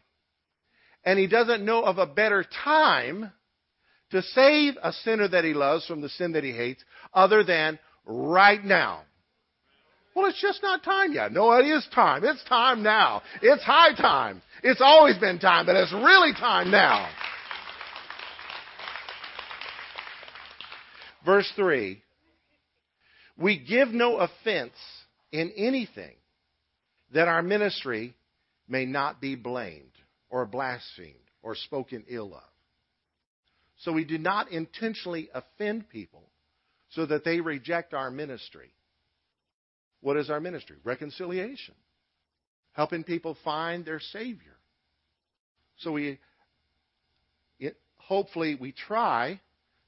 and 1.08 1.18
he 1.18 1.26
doesn't 1.26 1.64
know 1.64 1.82
of 1.84 1.96
a 1.96 2.06
better 2.06 2.44
time 2.64 3.32
to 4.10 4.22
save 4.22 4.74
a 4.82 4.92
sinner 4.92 5.28
that 5.28 5.44
he 5.44 5.54
loves 5.54 5.86
from 5.86 6.02
the 6.02 6.08
sin 6.10 6.32
that 6.32 6.44
he 6.44 6.52
hates 6.52 6.84
other 7.12 7.44
than 7.44 7.78
right 8.04 8.62
now. 8.62 9.02
Well, 10.18 10.26
it's 10.26 10.40
just 10.40 10.64
not 10.64 10.82
time 10.82 11.12
yet. 11.12 11.30
No, 11.30 11.52
it 11.52 11.64
is 11.64 11.86
time. 11.94 12.24
It's 12.24 12.42
time 12.48 12.82
now. 12.82 13.22
It's 13.40 13.62
high 13.62 13.94
time. 13.94 14.42
It's 14.64 14.80
always 14.80 15.16
been 15.16 15.38
time, 15.38 15.64
but 15.64 15.76
it's 15.76 15.92
really 15.92 16.32
time 16.32 16.72
now. 16.72 17.08
Verse 21.24 21.48
3 21.54 22.02
We 23.36 23.60
give 23.60 23.90
no 23.90 24.16
offense 24.16 24.72
in 25.30 25.52
anything 25.56 26.16
that 27.14 27.28
our 27.28 27.40
ministry 27.40 28.12
may 28.68 28.86
not 28.86 29.20
be 29.20 29.36
blamed 29.36 29.84
or 30.30 30.46
blasphemed 30.46 31.14
or 31.44 31.54
spoken 31.54 32.02
ill 32.08 32.34
of. 32.34 32.42
So 33.82 33.92
we 33.92 34.04
do 34.04 34.18
not 34.18 34.50
intentionally 34.50 35.30
offend 35.32 35.88
people 35.88 36.24
so 36.90 37.06
that 37.06 37.22
they 37.24 37.40
reject 37.40 37.94
our 37.94 38.10
ministry. 38.10 38.72
What 40.00 40.16
is 40.16 40.30
our 40.30 40.40
ministry? 40.40 40.76
Reconciliation. 40.84 41.74
Helping 42.72 43.04
people 43.04 43.36
find 43.44 43.84
their 43.84 44.00
Savior. 44.00 44.56
So 45.78 45.92
we, 45.92 46.18
it, 47.58 47.76
hopefully, 47.96 48.56
we 48.60 48.72
try 48.72 49.40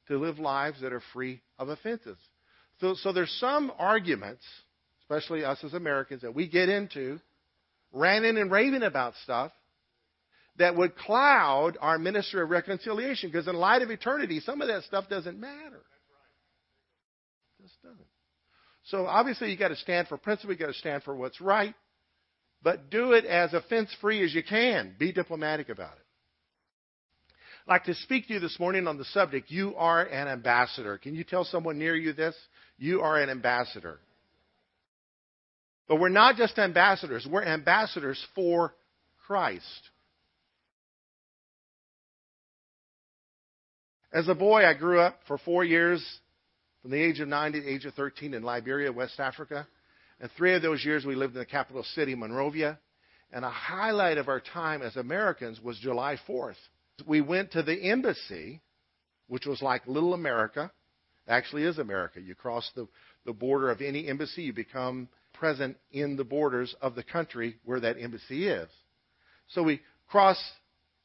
to 0.08 0.18
live 0.18 0.38
lives 0.38 0.80
that 0.80 0.92
are 0.92 1.02
free 1.12 1.40
of 1.58 1.68
offenses. 1.68 2.16
So, 2.80 2.94
so 2.94 3.12
there's 3.12 3.34
some 3.38 3.72
arguments, 3.78 4.42
especially 5.02 5.44
us 5.44 5.58
as 5.62 5.74
Americans, 5.74 6.22
that 6.22 6.34
we 6.34 6.48
get 6.48 6.68
into, 6.68 7.20
ranting 7.92 8.38
and 8.38 8.50
raving 8.50 8.82
about 8.82 9.14
stuff 9.22 9.52
that 10.58 10.76
would 10.76 10.96
cloud 10.96 11.78
our 11.80 11.98
ministry 11.98 12.42
of 12.42 12.50
reconciliation. 12.50 13.30
Because 13.30 13.48
in 13.48 13.54
light 13.54 13.82
of 13.82 13.90
eternity, 13.90 14.40
some 14.40 14.60
of 14.60 14.68
that 14.68 14.82
stuff 14.84 15.08
doesn't 15.08 15.38
matter. 15.38 15.82
Just 17.60 17.80
doesn't. 17.82 18.06
So 18.90 19.06
obviously, 19.06 19.50
you 19.52 19.56
got 19.56 19.68
to 19.68 19.76
stand 19.76 20.08
for 20.08 20.18
principle. 20.18 20.52
You 20.52 20.58
got 20.58 20.66
to 20.66 20.74
stand 20.74 21.04
for 21.04 21.14
what's 21.14 21.40
right, 21.40 21.74
but 22.62 22.90
do 22.90 23.12
it 23.12 23.24
as 23.24 23.54
offense 23.54 23.88
free 24.00 24.24
as 24.24 24.34
you 24.34 24.42
can. 24.42 24.96
Be 24.98 25.12
diplomatic 25.12 25.68
about 25.68 25.92
it. 25.92 26.04
I'd 27.66 27.72
like 27.72 27.84
to 27.84 27.94
speak 27.94 28.26
to 28.26 28.34
you 28.34 28.40
this 28.40 28.58
morning 28.58 28.88
on 28.88 28.98
the 28.98 29.04
subject. 29.06 29.50
You 29.50 29.76
are 29.76 30.02
an 30.02 30.26
ambassador. 30.26 30.98
Can 30.98 31.14
you 31.14 31.22
tell 31.22 31.44
someone 31.44 31.78
near 31.78 31.94
you 31.94 32.12
this? 32.12 32.34
You 32.78 33.02
are 33.02 33.20
an 33.20 33.30
ambassador. 33.30 34.00
But 35.86 36.00
we're 36.00 36.08
not 36.08 36.36
just 36.36 36.58
ambassadors. 36.58 37.26
We're 37.30 37.44
ambassadors 37.44 38.20
for 38.34 38.74
Christ. 39.26 39.64
As 44.12 44.26
a 44.26 44.34
boy, 44.34 44.64
I 44.64 44.74
grew 44.74 44.98
up 44.98 45.18
for 45.28 45.38
four 45.38 45.64
years, 45.64 46.04
from 46.82 46.90
the 46.90 47.02
age 47.02 47.20
of 47.20 47.28
nine 47.28 47.52
to 47.52 47.60
the 47.60 47.68
age 47.68 47.84
of 47.84 47.94
13, 47.94 48.34
in 48.34 48.42
Liberia, 48.42 48.92
West 48.92 49.20
Africa. 49.20 49.66
And 50.20 50.30
three 50.36 50.54
of 50.54 50.62
those 50.62 50.84
years 50.84 51.04
we 51.04 51.14
lived 51.14 51.34
in 51.34 51.40
the 51.40 51.46
capital 51.46 51.84
city, 51.94 52.14
Monrovia. 52.14 52.78
And 53.32 53.44
a 53.44 53.50
highlight 53.50 54.18
of 54.18 54.28
our 54.28 54.40
time 54.40 54.82
as 54.82 54.96
Americans 54.96 55.60
was 55.60 55.78
July 55.78 56.18
4th. 56.28 56.56
We 57.06 57.20
went 57.20 57.52
to 57.52 57.62
the 57.62 57.90
embassy, 57.90 58.60
which 59.28 59.46
was 59.46 59.62
like 59.62 59.86
little 59.86 60.14
America. 60.14 60.70
Actually, 61.28 61.62
is 61.62 61.78
America. 61.78 62.20
You 62.20 62.34
cross 62.34 62.68
the, 62.74 62.88
the 63.24 63.32
border 63.32 63.70
of 63.70 63.80
any 63.80 64.08
embassy, 64.08 64.42
you 64.42 64.52
become 64.52 65.08
present 65.32 65.76
in 65.92 66.16
the 66.16 66.24
borders 66.24 66.74
of 66.80 66.94
the 66.94 67.04
country 67.04 67.56
where 67.64 67.80
that 67.80 67.96
embassy 67.98 68.48
is. 68.48 68.68
So 69.48 69.62
we 69.62 69.80
crossed 70.08 70.42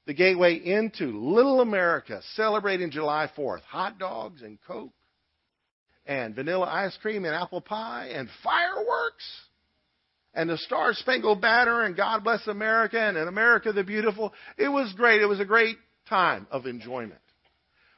the 0.08 0.14
gateway 0.14 0.56
into 0.56 1.18
Little 1.18 1.62
America, 1.62 2.22
celebrating 2.34 2.92
July 2.92 3.30
4th. 3.38 3.62
Hot 3.62 4.00
dogs 4.00 4.42
and 4.42 4.58
Coke, 4.68 4.92
and 6.06 6.36
vanilla 6.36 6.66
ice 6.68 6.98
cream 7.02 7.26
and 7.26 7.34
apple 7.34 7.62
pie, 7.62 8.10
and 8.14 8.30
fireworks. 8.44 9.26
and 10.36 10.50
the 10.50 10.58
Star 10.58 10.94
Spangled 10.94 11.42
Banner 11.42 11.84
and 11.84 11.96
God 11.96 12.24
Bless 12.24 12.46
America 12.48 13.00
and 13.00 13.18
America 13.18 13.72
the 13.72 13.84
Beautiful. 13.84 14.34
It 14.58 14.68
was 14.68 14.94
great. 14.94 15.22
It 15.22 15.28
was 15.28 15.40
a 15.40 15.46
great 15.46 15.78
time 16.10 16.46
of 16.52 16.66
enjoyment. 16.66 17.22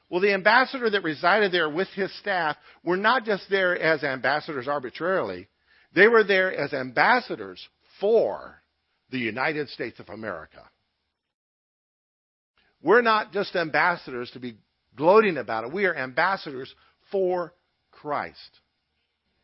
Well, 0.09 0.21
the 0.21 0.33
ambassador 0.33 0.89
that 0.89 1.03
resided 1.03 1.51
there 1.51 1.69
with 1.69 1.89
his 1.89 2.15
staff 2.19 2.55
were 2.83 2.95
not 2.95 3.25
just 3.25 3.43
there 3.49 3.77
as 3.77 4.03
ambassadors 4.03 4.67
arbitrarily. 4.67 5.47
They 5.93 6.07
were 6.07 6.23
there 6.23 6.55
as 6.55 6.73
ambassadors 6.73 7.67
for 7.99 8.61
the 9.09 9.17
United 9.17 9.67
States 9.69 9.99
of 9.99 10.07
America. 10.09 10.63
We're 12.81 13.01
not 13.01 13.33
just 13.33 13.55
ambassadors 13.55 14.29
to 14.31 14.39
be 14.39 14.57
gloating 14.95 15.37
about 15.37 15.65
it. 15.65 15.73
We 15.73 15.85
are 15.85 15.95
ambassadors 15.95 16.73
for 17.11 17.53
Christ. 18.01 18.59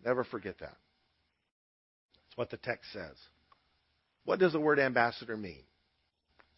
Never 0.05 0.23
forget 0.23 0.59
that. 0.59 0.77
That's 2.25 2.37
what 2.37 2.49
the 2.49 2.57
text 2.57 2.91
says. 2.93 3.15
What 4.25 4.39
does 4.39 4.53
the 4.53 4.59
word 4.59 4.79
ambassador 4.79 5.35
mean? 5.35 5.63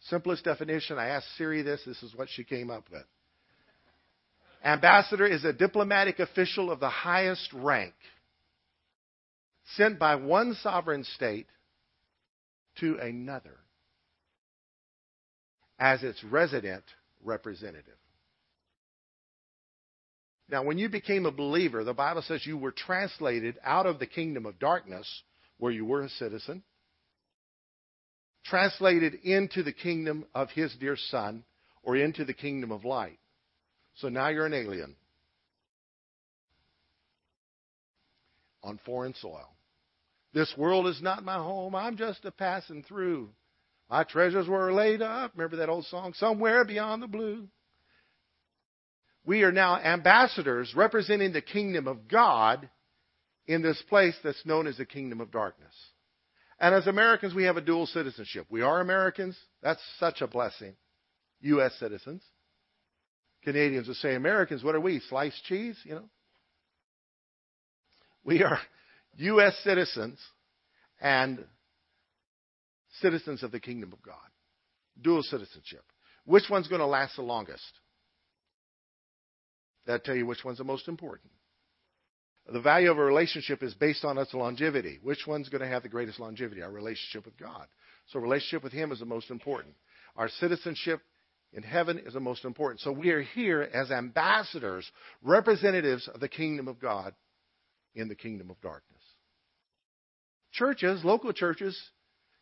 Simplest 0.08 0.44
definition, 0.44 0.98
I 0.98 1.08
asked 1.08 1.26
Siri 1.36 1.62
this, 1.62 1.80
this 1.84 2.02
is 2.02 2.14
what 2.14 2.28
she 2.30 2.44
came 2.44 2.70
up 2.70 2.84
with. 2.90 3.04
Ambassador 4.64 5.26
is 5.26 5.44
a 5.44 5.52
diplomatic 5.52 6.18
official 6.18 6.70
of 6.70 6.80
the 6.80 6.88
highest 6.88 7.52
rank 7.52 7.94
sent 9.74 9.98
by 9.98 10.16
one 10.16 10.54
sovereign 10.62 11.04
state 11.04 11.46
to 12.80 12.98
another 12.98 13.56
as 15.78 16.02
its 16.02 16.22
resident 16.24 16.84
representative. 17.24 17.94
Now, 20.48 20.62
when 20.62 20.78
you 20.78 20.88
became 20.88 21.26
a 21.26 21.32
believer, 21.32 21.82
the 21.82 21.94
Bible 21.94 22.22
says 22.22 22.46
you 22.46 22.56
were 22.56 22.72
translated 22.72 23.58
out 23.64 23.86
of 23.86 23.98
the 23.98 24.06
kingdom 24.06 24.46
of 24.46 24.58
darkness, 24.58 25.22
where 25.58 25.72
you 25.72 25.84
were 25.84 26.02
a 26.02 26.08
citizen, 26.08 26.62
translated 28.44 29.14
into 29.14 29.62
the 29.62 29.72
kingdom 29.72 30.24
of 30.34 30.50
His 30.50 30.74
dear 30.78 30.96
Son, 30.96 31.44
or 31.82 31.96
into 31.96 32.24
the 32.24 32.34
kingdom 32.34 32.70
of 32.70 32.84
light. 32.84 33.18
So 33.96 34.08
now 34.08 34.28
you're 34.28 34.46
an 34.46 34.54
alien 34.54 34.94
on 38.62 38.78
foreign 38.84 39.14
soil. 39.14 39.48
This 40.34 40.52
world 40.56 40.86
is 40.86 41.00
not 41.00 41.24
my 41.24 41.36
home. 41.36 41.74
I'm 41.74 41.96
just 41.96 42.24
a 42.24 42.30
passing 42.30 42.82
through. 42.82 43.30
My 43.88 44.04
treasures 44.04 44.48
were 44.48 44.72
laid 44.72 45.00
up. 45.00 45.32
Remember 45.34 45.56
that 45.56 45.68
old 45.68 45.86
song? 45.86 46.12
Somewhere 46.14 46.64
beyond 46.64 47.02
the 47.02 47.06
blue. 47.06 47.48
We 49.26 49.42
are 49.42 49.52
now 49.52 49.76
ambassadors 49.76 50.72
representing 50.76 51.32
the 51.32 51.42
kingdom 51.42 51.88
of 51.88 52.06
God 52.08 52.68
in 53.46 53.60
this 53.60 53.82
place 53.88 54.14
that's 54.22 54.46
known 54.46 54.68
as 54.68 54.76
the 54.76 54.86
kingdom 54.86 55.20
of 55.20 55.32
darkness. 55.32 55.74
And 56.60 56.74
as 56.74 56.86
Americans, 56.86 57.34
we 57.34 57.44
have 57.44 57.56
a 57.56 57.60
dual 57.60 57.86
citizenship. 57.86 58.46
We 58.48 58.62
are 58.62 58.80
Americans. 58.80 59.36
That's 59.62 59.82
such 59.98 60.20
a 60.20 60.28
blessing. 60.28 60.74
U.S. 61.40 61.72
citizens. 61.78 62.22
Canadians 63.42 63.88
would 63.88 63.96
say, 63.98 64.14
Americans, 64.14 64.64
what 64.64 64.74
are 64.74 64.80
we? 64.80 65.00
Sliced 65.00 65.44
cheese? 65.44 65.76
You 65.84 65.96
know? 65.96 66.08
We 68.24 68.42
are 68.42 68.58
U.S. 69.18 69.56
citizens 69.64 70.18
and 71.00 71.44
citizens 73.00 73.42
of 73.42 73.52
the 73.52 73.60
kingdom 73.60 73.92
of 73.92 74.02
God. 74.02 74.16
Dual 75.00 75.22
citizenship. 75.22 75.84
Which 76.24 76.44
one's 76.48 76.68
going 76.68 76.80
to 76.80 76.86
last 76.86 77.16
the 77.16 77.22
longest? 77.22 77.62
That'll 79.86 80.04
tell 80.04 80.16
you 80.16 80.26
which 80.26 80.44
one's 80.44 80.58
the 80.58 80.64
most 80.64 80.88
important. 80.88 81.30
The 82.52 82.60
value 82.60 82.90
of 82.90 82.98
a 82.98 83.04
relationship 83.04 83.62
is 83.62 83.74
based 83.74 84.04
on 84.04 84.18
its 84.18 84.32
longevity. 84.32 84.98
Which 85.02 85.26
one's 85.26 85.48
going 85.48 85.62
to 85.62 85.68
have 85.68 85.82
the 85.82 85.88
greatest 85.88 86.20
longevity? 86.20 86.62
Our 86.62 86.70
relationship 86.70 87.24
with 87.24 87.36
God. 87.38 87.66
So, 88.08 88.20
relationship 88.20 88.62
with 88.62 88.72
Him 88.72 88.92
is 88.92 89.00
the 89.00 89.04
most 89.04 89.30
important. 89.30 89.74
Our 90.16 90.28
citizenship 90.28 91.00
in 91.52 91.64
heaven 91.64 91.98
is 91.98 92.14
the 92.14 92.20
most 92.20 92.44
important. 92.44 92.80
So, 92.80 92.92
we 92.92 93.10
are 93.10 93.22
here 93.22 93.62
as 93.62 93.90
ambassadors, 93.90 94.88
representatives 95.22 96.08
of 96.12 96.20
the 96.20 96.28
kingdom 96.28 96.68
of 96.68 96.80
God 96.80 97.14
in 97.96 98.08
the 98.08 98.14
kingdom 98.14 98.50
of 98.50 98.60
darkness. 98.60 99.02
Churches, 100.52 101.04
local 101.04 101.32
churches, 101.32 101.76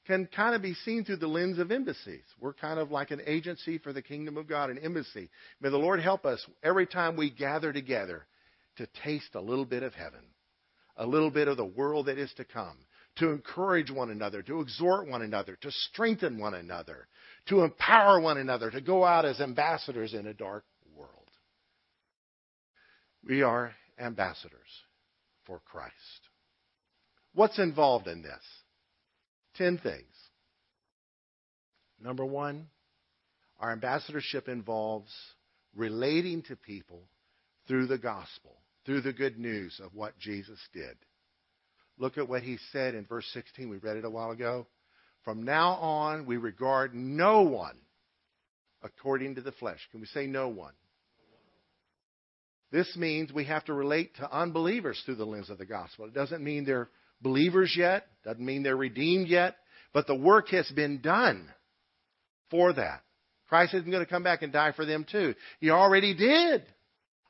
can 0.06 0.26
kind 0.26 0.54
of 0.54 0.62
be 0.62 0.74
seen 0.74 1.04
through 1.04 1.16
the 1.16 1.26
lens 1.26 1.58
of 1.58 1.72
embassies. 1.72 2.24
We're 2.40 2.52
kind 2.52 2.78
of 2.78 2.90
like 2.90 3.10
an 3.10 3.22
agency 3.26 3.78
for 3.78 3.92
the 3.92 4.02
kingdom 4.02 4.36
of 4.36 4.46
God, 4.46 4.70
an 4.70 4.78
embassy. 4.78 5.30
May 5.60 5.70
the 5.70 5.78
Lord 5.78 6.00
help 6.00 6.26
us 6.26 6.44
every 6.62 6.86
time 6.86 7.16
we 7.16 7.30
gather 7.30 7.72
together 7.72 8.26
to 8.76 8.86
taste 9.02 9.34
a 9.34 9.40
little 9.40 9.64
bit 9.64 9.82
of 9.82 9.94
heaven, 9.94 10.20
a 10.96 11.06
little 11.06 11.30
bit 11.30 11.48
of 11.48 11.56
the 11.56 11.64
world 11.64 12.06
that 12.06 12.18
is 12.18 12.32
to 12.34 12.44
come, 12.44 12.76
to 13.16 13.30
encourage 13.30 13.90
one 13.90 14.10
another, 14.10 14.42
to 14.42 14.60
exhort 14.60 15.08
one 15.08 15.22
another, 15.22 15.56
to 15.62 15.70
strengthen 15.70 16.38
one 16.38 16.54
another, 16.54 17.06
to 17.46 17.62
empower 17.62 18.20
one 18.20 18.38
another, 18.38 18.70
to 18.70 18.80
go 18.80 19.04
out 19.04 19.24
as 19.24 19.40
ambassadors 19.40 20.12
in 20.12 20.26
a 20.26 20.34
dark 20.34 20.64
world. 20.96 21.10
We 23.26 23.42
are 23.42 23.72
ambassadors 23.98 24.82
for 25.46 25.60
Christ. 25.64 25.94
What's 27.34 27.58
involved 27.58 28.06
in 28.06 28.22
this? 28.22 28.42
Ten 29.56 29.78
things. 29.78 30.04
Number 32.00 32.24
one, 32.24 32.66
our 33.60 33.72
ambassadorship 33.72 34.48
involves 34.48 35.10
relating 35.74 36.42
to 36.42 36.56
people 36.56 37.02
through 37.66 37.86
the 37.86 37.98
gospel, 37.98 38.56
through 38.84 39.00
the 39.00 39.12
good 39.12 39.38
news 39.38 39.80
of 39.82 39.94
what 39.94 40.18
Jesus 40.18 40.58
did. 40.72 40.96
Look 41.98 42.18
at 42.18 42.28
what 42.28 42.42
he 42.42 42.58
said 42.72 42.94
in 42.94 43.06
verse 43.06 43.26
16. 43.32 43.68
We 43.68 43.78
read 43.78 43.96
it 43.96 44.04
a 44.04 44.10
while 44.10 44.32
ago. 44.32 44.66
From 45.24 45.44
now 45.44 45.74
on, 45.74 46.26
we 46.26 46.36
regard 46.36 46.94
no 46.94 47.42
one 47.42 47.78
according 48.82 49.36
to 49.36 49.40
the 49.40 49.52
flesh. 49.52 49.78
Can 49.90 50.00
we 50.00 50.06
say 50.06 50.26
no 50.26 50.48
one? 50.48 50.74
This 52.70 52.96
means 52.96 53.32
we 53.32 53.44
have 53.44 53.64
to 53.66 53.72
relate 53.72 54.16
to 54.16 54.36
unbelievers 54.36 55.00
through 55.06 55.14
the 55.14 55.24
lens 55.24 55.48
of 55.48 55.58
the 55.58 55.64
gospel. 55.64 56.06
It 56.06 56.14
doesn't 56.14 56.42
mean 56.42 56.64
they're 56.64 56.90
believers 57.24 57.74
yet, 57.76 58.06
doesn't 58.24 58.44
mean 58.44 58.62
they're 58.62 58.76
redeemed 58.76 59.26
yet, 59.26 59.56
but 59.92 60.06
the 60.06 60.14
work 60.14 60.50
has 60.50 60.70
been 60.70 61.00
done 61.00 61.48
for 62.50 62.72
that. 62.72 63.02
Christ 63.48 63.74
isn't 63.74 63.90
going 63.90 64.04
to 64.04 64.10
come 64.10 64.22
back 64.22 64.42
and 64.42 64.52
die 64.52 64.72
for 64.72 64.86
them 64.86 65.04
too. 65.10 65.34
He 65.58 65.70
already 65.70 66.14
did. 66.14 66.62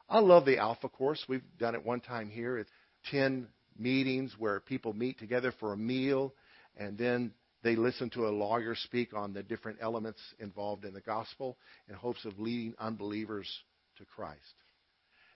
I 0.09 0.19
love 0.19 0.45
the 0.45 0.59
Alpha 0.59 0.89
course. 0.89 1.25
We've 1.29 1.43
done 1.59 1.75
it 1.75 1.85
one 1.85 2.01
time 2.01 2.29
here. 2.29 2.59
It's 2.59 2.71
10 3.11 3.49
meetings 3.79 4.35
where 4.39 4.61
people 4.61 4.93
meet 4.93 5.19
together 5.19 5.53
for 5.59 5.73
a 5.73 5.77
meal 5.77 6.35
and 6.77 6.99
then 6.99 7.33
they 7.63 7.77
listen 7.77 8.11
to 8.11 8.27
a 8.27 8.31
lawyer 8.31 8.75
speak 8.75 9.15
on 9.15 9.33
the 9.33 9.43
different 9.43 9.79
elements 9.81 10.21
involved 10.39 10.85
in 10.85 10.93
the 10.93 11.01
gospel 11.01 11.57
in 11.89 11.95
hopes 11.95 12.25
of 12.25 12.39
leading 12.39 12.75
unbelievers 12.79 13.49
to 13.97 14.05
Christ. 14.05 14.41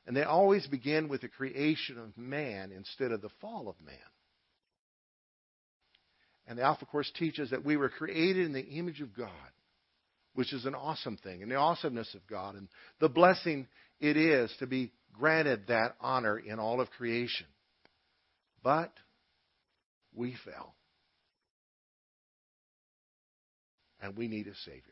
And 0.06 0.16
they 0.16 0.22
always 0.22 0.66
begin 0.66 1.08
with 1.08 1.22
the 1.22 1.28
creation 1.28 1.98
of 1.98 2.16
man 2.16 2.72
instead 2.72 3.12
of 3.12 3.22
the 3.22 3.30
fall 3.40 3.68
of 3.68 3.76
man. 3.84 3.96
And 6.48 6.58
the 6.58 6.62
Alpha 6.62 6.86
Course 6.86 7.12
teaches 7.16 7.50
that 7.50 7.64
we 7.64 7.76
were 7.76 7.90
created 7.90 8.46
in 8.46 8.54
the 8.54 8.64
image 8.64 9.02
of 9.02 9.14
God, 9.14 9.28
which 10.34 10.54
is 10.54 10.64
an 10.64 10.74
awesome 10.74 11.18
thing, 11.18 11.42
and 11.42 11.50
the 11.50 11.56
awesomeness 11.56 12.14
of 12.14 12.26
God, 12.26 12.54
and 12.54 12.68
the 13.00 13.08
blessing 13.10 13.68
it 14.00 14.16
is 14.16 14.50
to 14.58 14.66
be 14.66 14.90
granted 15.12 15.66
that 15.68 15.94
honor 16.00 16.38
in 16.38 16.58
all 16.58 16.80
of 16.80 16.90
creation. 16.90 17.46
But 18.64 18.92
we 20.14 20.36
fell. 20.44 20.74
And 24.00 24.16
we 24.16 24.26
need 24.26 24.46
a 24.46 24.54
Savior. 24.64 24.82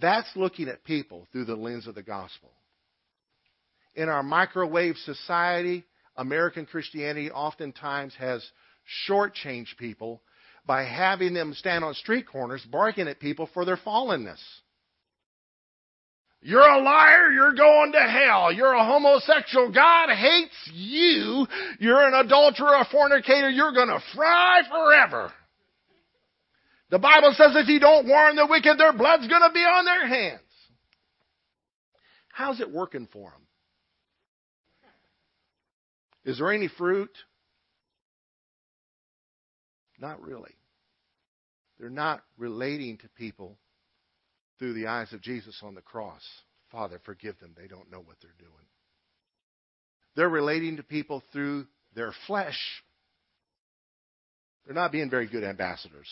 That's 0.00 0.30
looking 0.34 0.68
at 0.68 0.82
people 0.82 1.28
through 1.30 1.44
the 1.44 1.54
lens 1.54 1.86
of 1.86 1.94
the 1.94 2.02
gospel. 2.02 2.50
In 3.94 4.08
our 4.08 4.22
microwave 4.24 4.96
society, 4.96 5.84
American 6.16 6.66
Christianity 6.66 7.30
oftentimes 7.30 8.14
has 8.18 8.44
shortchanged 9.08 9.76
people 9.78 10.22
by 10.68 10.84
having 10.84 11.32
them 11.32 11.54
stand 11.54 11.82
on 11.82 11.94
street 11.94 12.26
corners 12.28 12.62
barking 12.70 13.08
at 13.08 13.18
people 13.18 13.48
for 13.54 13.64
their 13.64 13.78
fallenness. 13.78 14.38
You're 16.42 16.60
a 16.60 16.82
liar. 16.82 17.32
You're 17.32 17.54
going 17.54 17.92
to 17.92 18.00
hell. 18.00 18.52
You're 18.52 18.74
a 18.74 18.84
homosexual. 18.84 19.72
God 19.72 20.10
hates 20.14 20.70
you. 20.72 21.46
You're 21.80 22.06
an 22.06 22.14
adulterer, 22.14 22.76
a 22.76 22.86
fornicator. 22.92 23.48
You're 23.48 23.72
going 23.72 23.88
to 23.88 24.00
fry 24.14 24.60
forever. 24.70 25.32
The 26.90 26.98
Bible 26.98 27.32
says 27.34 27.52
if 27.56 27.68
you 27.68 27.80
don't 27.80 28.06
warn 28.06 28.36
the 28.36 28.46
wicked, 28.46 28.78
their 28.78 28.92
blood's 28.92 29.26
going 29.26 29.42
to 29.42 29.52
be 29.52 29.60
on 29.60 29.84
their 29.86 30.06
hands. 30.06 30.40
How's 32.28 32.60
it 32.60 32.70
working 32.70 33.08
for 33.10 33.30
them? 33.30 33.40
Is 36.24 36.38
there 36.38 36.52
any 36.52 36.68
fruit? 36.68 37.10
Not 39.98 40.22
really. 40.22 40.57
They're 41.78 41.90
not 41.90 42.22
relating 42.36 42.98
to 42.98 43.08
people 43.16 43.56
through 44.58 44.74
the 44.74 44.88
eyes 44.88 45.12
of 45.12 45.22
Jesus 45.22 45.60
on 45.62 45.74
the 45.74 45.80
cross. 45.80 46.22
Father, 46.72 47.00
forgive 47.04 47.38
them. 47.38 47.54
They 47.56 47.68
don't 47.68 47.90
know 47.90 48.00
what 48.00 48.16
they're 48.20 48.30
doing. 48.38 48.52
They're 50.16 50.28
relating 50.28 50.76
to 50.76 50.82
people 50.82 51.22
through 51.32 51.66
their 51.94 52.12
flesh. 52.26 52.58
They're 54.66 54.74
not 54.74 54.92
being 54.92 55.08
very 55.08 55.28
good 55.28 55.44
ambassadors. 55.44 56.08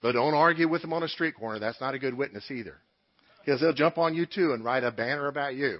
But 0.00 0.12
don't 0.12 0.34
argue 0.34 0.68
with 0.68 0.82
them 0.82 0.92
on 0.92 1.02
a 1.02 1.08
street 1.08 1.34
corner. 1.36 1.58
That's 1.58 1.80
not 1.80 1.94
a 1.94 1.98
good 1.98 2.16
witness 2.16 2.50
either. 2.50 2.76
Because 3.44 3.60
they'll 3.60 3.74
jump 3.74 3.98
on 3.98 4.14
you 4.14 4.26
too 4.26 4.52
and 4.52 4.64
write 4.64 4.84
a 4.84 4.90
banner 4.90 5.28
about 5.28 5.54
you. 5.54 5.78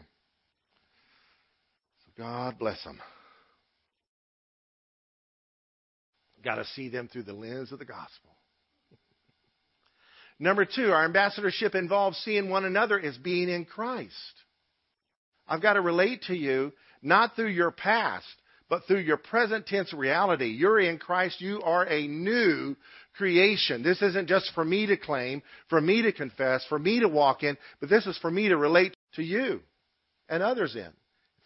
So 2.05 2.23
God 2.23 2.59
bless 2.59 2.83
them. 2.85 2.99
Got 6.45 6.57
to 6.57 6.65
see 6.77 6.89
them 6.89 7.09
through 7.09 7.25
the 7.25 7.33
lens 7.33 7.73
of 7.73 7.79
the 7.79 7.85
gospel. 7.85 8.31
Number 10.39 10.65
two, 10.65 10.93
our 10.93 11.05
ambassadorship 11.05 11.75
involves 11.75 12.19
seeing 12.19 12.49
one 12.49 12.65
another 12.65 12.99
as 12.99 13.17
being 13.17 13.49
in 13.49 13.65
Christ. 13.65 14.15
I've 15.49 15.63
got 15.63 15.75
to 15.75 15.81
relate 15.81 16.23
to 16.29 16.35
you 16.35 16.73
not 17.03 17.35
through 17.35 17.51
your 17.51 17.71
past, 17.71 18.27
but 18.69 18.85
through 18.87 19.01
your 19.01 19.17
present 19.17 19.67
tense 19.67 19.93
reality. 19.93 20.47
You're 20.47 20.81
in 20.81 20.99
Christ. 20.99 21.41
You 21.41 21.63
are 21.63 21.85
a 21.85 22.07
new 22.07 22.77
creation. 23.17 23.83
This 23.83 24.03
isn't 24.03 24.29
just 24.29 24.53
for 24.55 24.65
me 24.65 24.87
to 24.87 24.97
claim, 24.97 25.43
for 25.69 25.81
me 25.81 26.03
to 26.03 26.13
confess, 26.13 26.65
for 26.69 26.79
me 26.79 27.01
to 27.01 27.09
walk 27.09 27.43
in, 27.43 27.57
but 27.81 27.89
this 27.89 28.07
is 28.07 28.19
for 28.19 28.31
me 28.31 28.49
to 28.49 28.57
relate 28.57 28.95
to 29.15 29.23
you 29.23 29.61
and 30.29 30.43
others 30.43 30.77
in. 30.77 30.93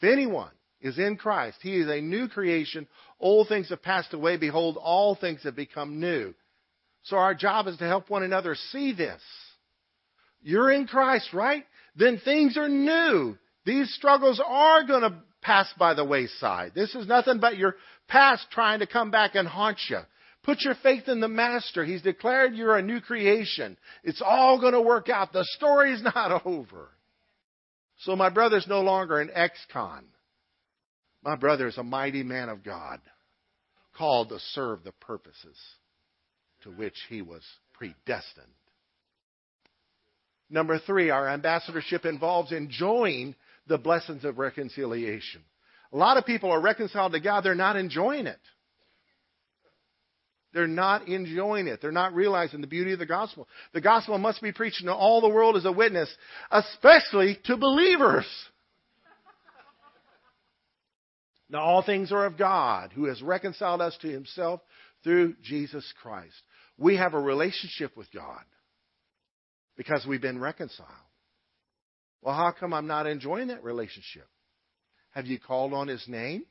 If 0.00 0.12
anyone 0.12 0.50
is 0.80 0.98
in 0.98 1.16
Christ, 1.16 1.58
he 1.62 1.76
is 1.76 1.88
a 1.88 2.00
new 2.00 2.28
creation. 2.28 2.88
Old 3.20 3.48
things 3.48 3.70
have 3.70 3.82
passed 3.82 4.12
away. 4.12 4.36
Behold, 4.36 4.76
all 4.76 5.14
things 5.14 5.44
have 5.44 5.56
become 5.56 6.00
new. 6.00 6.34
So 7.04 7.16
our 7.16 7.34
job 7.34 7.66
is 7.66 7.76
to 7.78 7.86
help 7.86 8.10
one 8.10 8.22
another 8.22 8.54
see 8.70 8.92
this. 8.92 9.20
You're 10.42 10.70
in 10.70 10.86
Christ, 10.86 11.32
right? 11.32 11.64
Then 11.96 12.20
things 12.24 12.56
are 12.56 12.68
new. 12.68 13.36
These 13.64 13.92
struggles 13.94 14.40
are 14.44 14.84
going 14.84 15.02
to 15.02 15.18
pass 15.40 15.72
by 15.78 15.94
the 15.94 16.04
wayside. 16.04 16.72
This 16.74 16.94
is 16.94 17.06
nothing 17.06 17.38
but 17.40 17.56
your 17.56 17.76
past 18.08 18.46
trying 18.50 18.80
to 18.80 18.86
come 18.86 19.10
back 19.10 19.34
and 19.34 19.46
haunt 19.46 19.78
you. 19.88 19.98
Put 20.42 20.62
your 20.62 20.74
faith 20.82 21.04
in 21.06 21.20
the 21.20 21.28
Master. 21.28 21.84
He's 21.84 22.02
declared 22.02 22.54
you're 22.54 22.76
a 22.76 22.82
new 22.82 23.00
creation. 23.00 23.76
It's 24.02 24.22
all 24.24 24.60
going 24.60 24.72
to 24.72 24.80
work 24.80 25.08
out. 25.08 25.32
The 25.32 25.46
story's 25.56 26.02
not 26.14 26.44
over. 26.44 26.90
So 28.00 28.16
my 28.16 28.30
brother's 28.30 28.66
no 28.66 28.80
longer 28.80 29.20
an 29.20 29.30
ex-con. 29.32 30.04
My 31.22 31.36
brother 31.36 31.68
is 31.68 31.78
a 31.78 31.84
mighty 31.84 32.24
man 32.24 32.48
of 32.48 32.64
God, 32.64 32.98
called 33.96 34.30
to 34.30 34.40
serve 34.40 34.82
the 34.82 34.90
purposes 34.92 35.56
to 36.62 36.70
which 36.70 36.96
he 37.08 37.22
was 37.22 37.42
predestined. 37.74 38.46
Number 40.50 40.78
three, 40.78 41.10
our 41.10 41.28
ambassadorship 41.28 42.04
involves 42.04 42.52
enjoying 42.52 43.34
the 43.66 43.78
blessings 43.78 44.24
of 44.24 44.38
reconciliation. 44.38 45.42
A 45.92 45.96
lot 45.96 46.16
of 46.16 46.26
people 46.26 46.50
are 46.50 46.60
reconciled 46.60 47.12
to 47.12 47.20
God, 47.20 47.42
they're 47.42 47.54
not 47.54 47.76
enjoying 47.76 48.26
it. 48.26 48.40
They're 50.52 50.66
not 50.66 51.08
enjoying 51.08 51.66
it. 51.66 51.80
They're 51.80 51.90
not 51.90 52.14
realizing 52.14 52.60
the 52.60 52.66
beauty 52.66 52.92
of 52.92 52.98
the 52.98 53.06
gospel. 53.06 53.48
The 53.72 53.80
gospel 53.80 54.18
must 54.18 54.42
be 54.42 54.52
preached 54.52 54.84
to 54.84 54.92
all 54.92 55.22
the 55.22 55.28
world 55.30 55.56
as 55.56 55.64
a 55.64 55.72
witness, 55.72 56.14
especially 56.50 57.38
to 57.44 57.56
believers. 57.56 58.26
Now, 61.48 61.60
all 61.60 61.82
things 61.82 62.12
are 62.12 62.26
of 62.26 62.38
God, 62.38 62.92
who 62.94 63.06
has 63.06 63.22
reconciled 63.22 63.80
us 63.80 63.96
to 64.02 64.08
himself 64.08 64.60
through 65.04 65.36
Jesus 65.42 65.90
Christ. 66.02 66.34
We 66.82 66.96
have 66.96 67.14
a 67.14 67.20
relationship 67.20 67.96
with 67.96 68.12
God 68.12 68.42
because 69.76 70.04
we've 70.04 70.20
been 70.20 70.40
reconciled. 70.40 70.88
Well, 72.22 72.34
how 72.34 72.50
come 72.50 72.74
I'm 72.74 72.88
not 72.88 73.06
enjoying 73.06 73.48
that 73.48 73.62
relationship? 73.62 74.26
Have 75.12 75.26
you 75.26 75.38
called 75.38 75.72
on 75.74 75.86
His 75.86 76.04
name? 76.08 76.44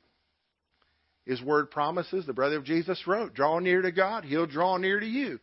His 1.26 1.42
word 1.42 1.70
promises, 1.70 2.26
the 2.26 2.32
brother 2.32 2.56
of 2.56 2.64
Jesus 2.64 3.06
wrote, 3.06 3.34
draw 3.34 3.60
near 3.60 3.82
to 3.82 3.92
God, 3.92 4.24
He'll 4.24 4.48
draw 4.48 4.78
near 4.78 5.02
to 5.02 5.06
you. 5.06 5.38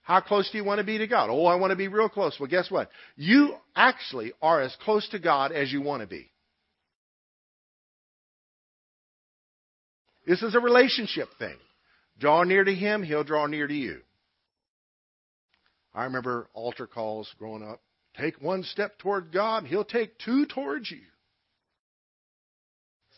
How 0.00 0.22
close 0.22 0.50
do 0.50 0.56
you 0.56 0.64
want 0.64 0.78
to 0.78 0.84
be 0.84 0.96
to 0.96 1.06
God? 1.06 1.28
Oh, 1.30 1.44
I 1.44 1.56
want 1.56 1.72
to 1.72 1.76
be 1.76 1.88
real 1.88 2.08
close. 2.08 2.34
Well, 2.40 2.48
guess 2.48 2.70
what? 2.70 2.88
You 3.16 3.56
actually 3.76 4.32
are 4.40 4.62
as 4.62 4.74
close 4.84 5.06
to 5.10 5.18
God 5.18 5.52
as 5.52 5.70
you 5.70 5.82
want 5.82 6.00
to 6.00 6.08
be. 6.08 6.30
This 10.26 10.42
is 10.42 10.54
a 10.54 10.60
relationship 10.60 11.28
thing. 11.38 11.56
Draw 12.18 12.44
near 12.44 12.64
to 12.64 12.74
Him, 12.74 13.02
He'll 13.02 13.22
draw 13.22 13.44
near 13.44 13.66
to 13.66 13.74
you. 13.74 14.00
I 15.94 16.04
remember 16.04 16.48
altar 16.54 16.86
calls 16.86 17.32
growing 17.38 17.62
up. 17.62 17.80
Take 18.16 18.40
one 18.40 18.62
step 18.62 18.98
toward 18.98 19.32
God, 19.32 19.66
He'll 19.66 19.84
take 19.84 20.18
two 20.18 20.46
towards 20.46 20.90
you. 20.90 21.00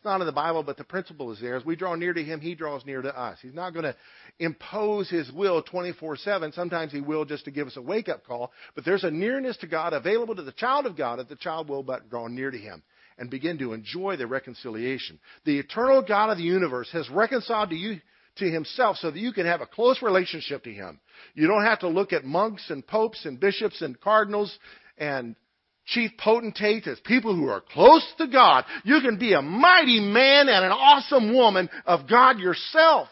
It's 0.03 0.05
not 0.05 0.21
in 0.21 0.27
the 0.27 0.33
Bible, 0.33 0.65
but 0.65 0.77
the 0.77 0.83
principle 0.83 1.31
is 1.31 1.41
there. 1.41 1.55
As 1.55 1.65
we 1.65 1.77
draw 1.77 1.95
near 1.95 2.13
to 2.13 2.25
Him, 2.25 2.41
He 2.41 2.57
draws 2.57 2.85
near 2.85 3.03
to 3.03 3.17
us. 3.17 3.39
He's 3.41 3.55
not 3.55 3.73
going 3.73 3.85
to 3.85 3.95
impose 4.41 5.09
His 5.09 5.31
will 5.31 5.63
24 5.63 6.17
7. 6.17 6.53
Sometimes 6.53 6.91
He 6.91 7.01
will 7.01 7.25
just 7.25 7.45
to 7.45 7.53
give 7.53 7.69
us 7.69 7.77
a 7.77 7.83
wake 7.83 8.09
up 8.09 8.27
call. 8.27 8.51
But 8.75 8.85
there's 8.85 9.05
a 9.05 9.13
nearness 9.13 9.57
to 9.59 9.69
God 9.69 9.93
available 9.93 10.35
to 10.35 10.43
the 10.43 10.51
child 10.51 10.87
of 10.87 10.97
God 10.97 11.21
if 11.21 11.29
the 11.29 11.37
child 11.37 11.69
will 11.69 11.85
but 11.85 12.11
draw 12.11 12.27
near 12.27 12.51
to 12.51 12.59
Him 12.59 12.83
and 13.17 13.31
begin 13.31 13.59
to 13.59 13.75
enjoy 13.75 14.17
the 14.17 14.27
reconciliation. 14.27 15.21
The 15.45 15.61
eternal 15.61 16.03
God 16.03 16.31
of 16.31 16.39
the 16.39 16.43
universe 16.43 16.91
has 16.93 17.09
reconciled 17.09 17.71
to 17.71 17.77
you 17.77 18.01
to 18.37 18.51
himself 18.51 18.97
so 18.97 19.11
that 19.11 19.19
you 19.19 19.33
can 19.33 19.47
have 19.47 19.61
a 19.61 19.67
close 19.67 20.03
relationship 20.03 20.65
to 20.65 20.73
him. 20.73 21.01
You 21.35 21.47
don't 21.47 21.65
have 21.65 21.81
to 21.81 21.89
look 21.89 22.13
at 22.13 22.25
monks 22.25 22.71
and 22.71 22.87
popes 22.87 23.25
and 23.25 23.39
bishops 23.39 23.83
and 23.83 24.01
cardinals 24.01 24.57
and 24.97 25.37
chief 25.85 26.13
potentates 26.17 26.87
as 26.87 27.01
people 27.01 27.35
who 27.35 27.49
are 27.49 27.61
close 27.61 28.07
to 28.19 28.27
God. 28.27 28.65
You 28.85 29.01
can 29.01 29.19
be 29.19 29.33
a 29.35 29.43
mighty 29.43 30.01
man 30.01 30.49
and 30.49 30.65
an 30.65 30.73
awesome 30.73 31.35
woman 31.35 31.69
of 31.87 32.09
God 32.09 32.39
yourself. 32.39 33.09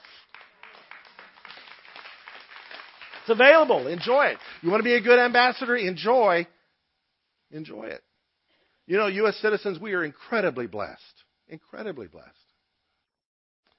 It's 3.23 3.31
available. 3.31 3.87
Enjoy 3.87 4.27
it. 4.27 4.39
You 4.63 4.71
want 4.71 4.81
to 4.81 4.85
be 4.85 4.95
a 4.95 5.01
good 5.01 5.19
ambassador? 5.19 5.77
Enjoy. 5.77 6.47
Enjoy 7.51 7.85
it. 7.85 8.03
You 8.87 8.97
know, 8.97 9.07
U.S. 9.07 9.37
citizens, 9.37 9.79
we 9.79 9.93
are 9.93 10.03
incredibly 10.03 10.67
blessed. 10.67 11.01
Incredibly 11.49 12.07
blessed. 12.07 12.29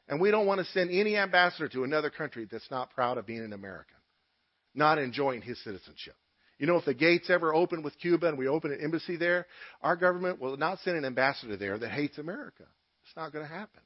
And 0.07 0.19
we 0.19 0.31
don't 0.31 0.45
want 0.45 0.59
to 0.59 0.71
send 0.73 0.89
any 0.91 1.15
ambassador 1.15 1.69
to 1.69 1.83
another 1.83 2.09
country 2.09 2.47
that's 2.51 2.69
not 2.69 2.91
proud 2.91 3.17
of 3.17 3.25
being 3.25 3.43
an 3.43 3.53
American, 3.53 3.97
not 4.73 4.97
enjoying 4.97 5.41
his 5.41 5.61
citizenship. 5.63 6.15
You 6.59 6.67
know, 6.67 6.77
if 6.77 6.85
the 6.85 6.93
gates 6.93 7.29
ever 7.29 7.55
open 7.55 7.81
with 7.81 7.97
Cuba 7.97 8.27
and 8.27 8.37
we 8.37 8.47
open 8.47 8.71
an 8.71 8.81
embassy 8.83 9.15
there, 9.15 9.47
our 9.81 9.95
government 9.95 10.39
will 10.39 10.57
not 10.57 10.79
send 10.83 10.97
an 10.97 11.05
ambassador 11.05 11.57
there 11.57 11.77
that 11.79 11.89
hates 11.89 12.17
America. 12.17 12.65
It's 13.03 13.15
not 13.15 13.33
going 13.33 13.45
to 13.45 13.51
happen. 13.51 13.81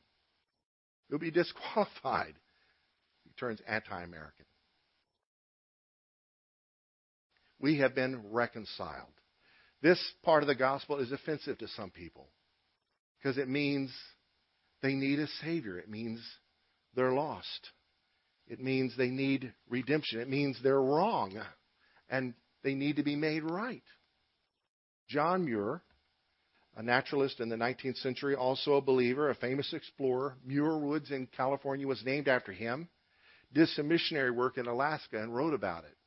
He'll 1.09 1.19
be 1.19 1.31
disqualified. 1.31 2.33
He 3.23 3.31
turns 3.39 3.59
anti 3.67 4.03
American. 4.03 4.45
We 7.59 7.77
have 7.79 7.95
been 7.95 8.31
reconciled. 8.31 9.07
This 9.81 9.99
part 10.23 10.43
of 10.43 10.47
the 10.47 10.55
gospel 10.55 10.99
is 10.99 11.11
offensive 11.11 11.57
to 11.59 11.67
some 11.69 11.91
people 11.91 12.27
because 13.17 13.37
it 13.37 13.47
means 13.47 13.91
they 14.85 14.93
need 14.93 15.17
a 15.17 15.27
Savior. 15.43 15.79
It 15.79 15.89
means 15.89 16.21
they're 16.95 17.11
lost. 17.11 17.71
It 18.47 18.59
means 18.59 18.95
they 18.95 19.09
need 19.09 19.51
redemption. 19.67 20.19
It 20.19 20.29
means 20.29 20.59
they're 20.61 20.81
wrong 20.81 21.41
and 22.07 22.35
they 22.63 22.75
need 22.75 22.97
to 22.97 23.03
be 23.03 23.15
made 23.15 23.43
right. 23.43 23.81
John 25.09 25.45
Muir, 25.45 25.81
a 26.77 26.83
naturalist 26.83 27.39
in 27.39 27.49
the 27.49 27.55
19th 27.55 27.97
century, 27.97 28.35
also 28.35 28.75
a 28.75 28.81
believer, 28.81 29.31
a 29.31 29.35
famous 29.35 29.73
explorer, 29.73 30.35
Muir 30.45 30.77
Woods 30.77 31.09
in 31.09 31.27
California 31.35 31.87
was 31.87 32.03
named 32.05 32.27
after 32.27 32.51
him, 32.51 32.87
did 33.53 33.69
some 33.69 33.87
missionary 33.87 34.29
work 34.29 34.59
in 34.59 34.67
Alaska 34.67 35.19
and 35.19 35.35
wrote 35.35 35.55
about 35.55 35.83
it. 35.85 35.97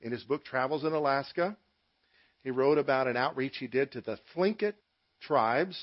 In 0.00 0.10
his 0.10 0.22
book, 0.24 0.42
Travels 0.42 0.84
in 0.84 0.92
Alaska, 0.94 1.54
he 2.42 2.50
wrote 2.50 2.78
about 2.78 3.08
an 3.08 3.16
outreach 3.18 3.58
he 3.58 3.66
did 3.66 3.92
to 3.92 4.00
the 4.00 4.18
Tlingit 4.34 4.74
tribes 5.20 5.78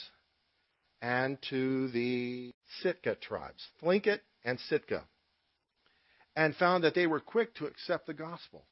and 1.02 1.38
to 1.50 1.90
the 1.90 2.52
Sitka 2.82 3.16
tribes, 3.16 3.66
Tlingit 3.82 4.20
and 4.44 4.60
Sitka, 4.70 5.04
and 6.36 6.56
found 6.56 6.84
that 6.84 6.96
they 6.96 7.08
were 7.08 7.20
quick 7.20 7.56
to 7.56 7.66
accept 7.66 8.08
the 8.08 8.14
gospel. 8.14 8.66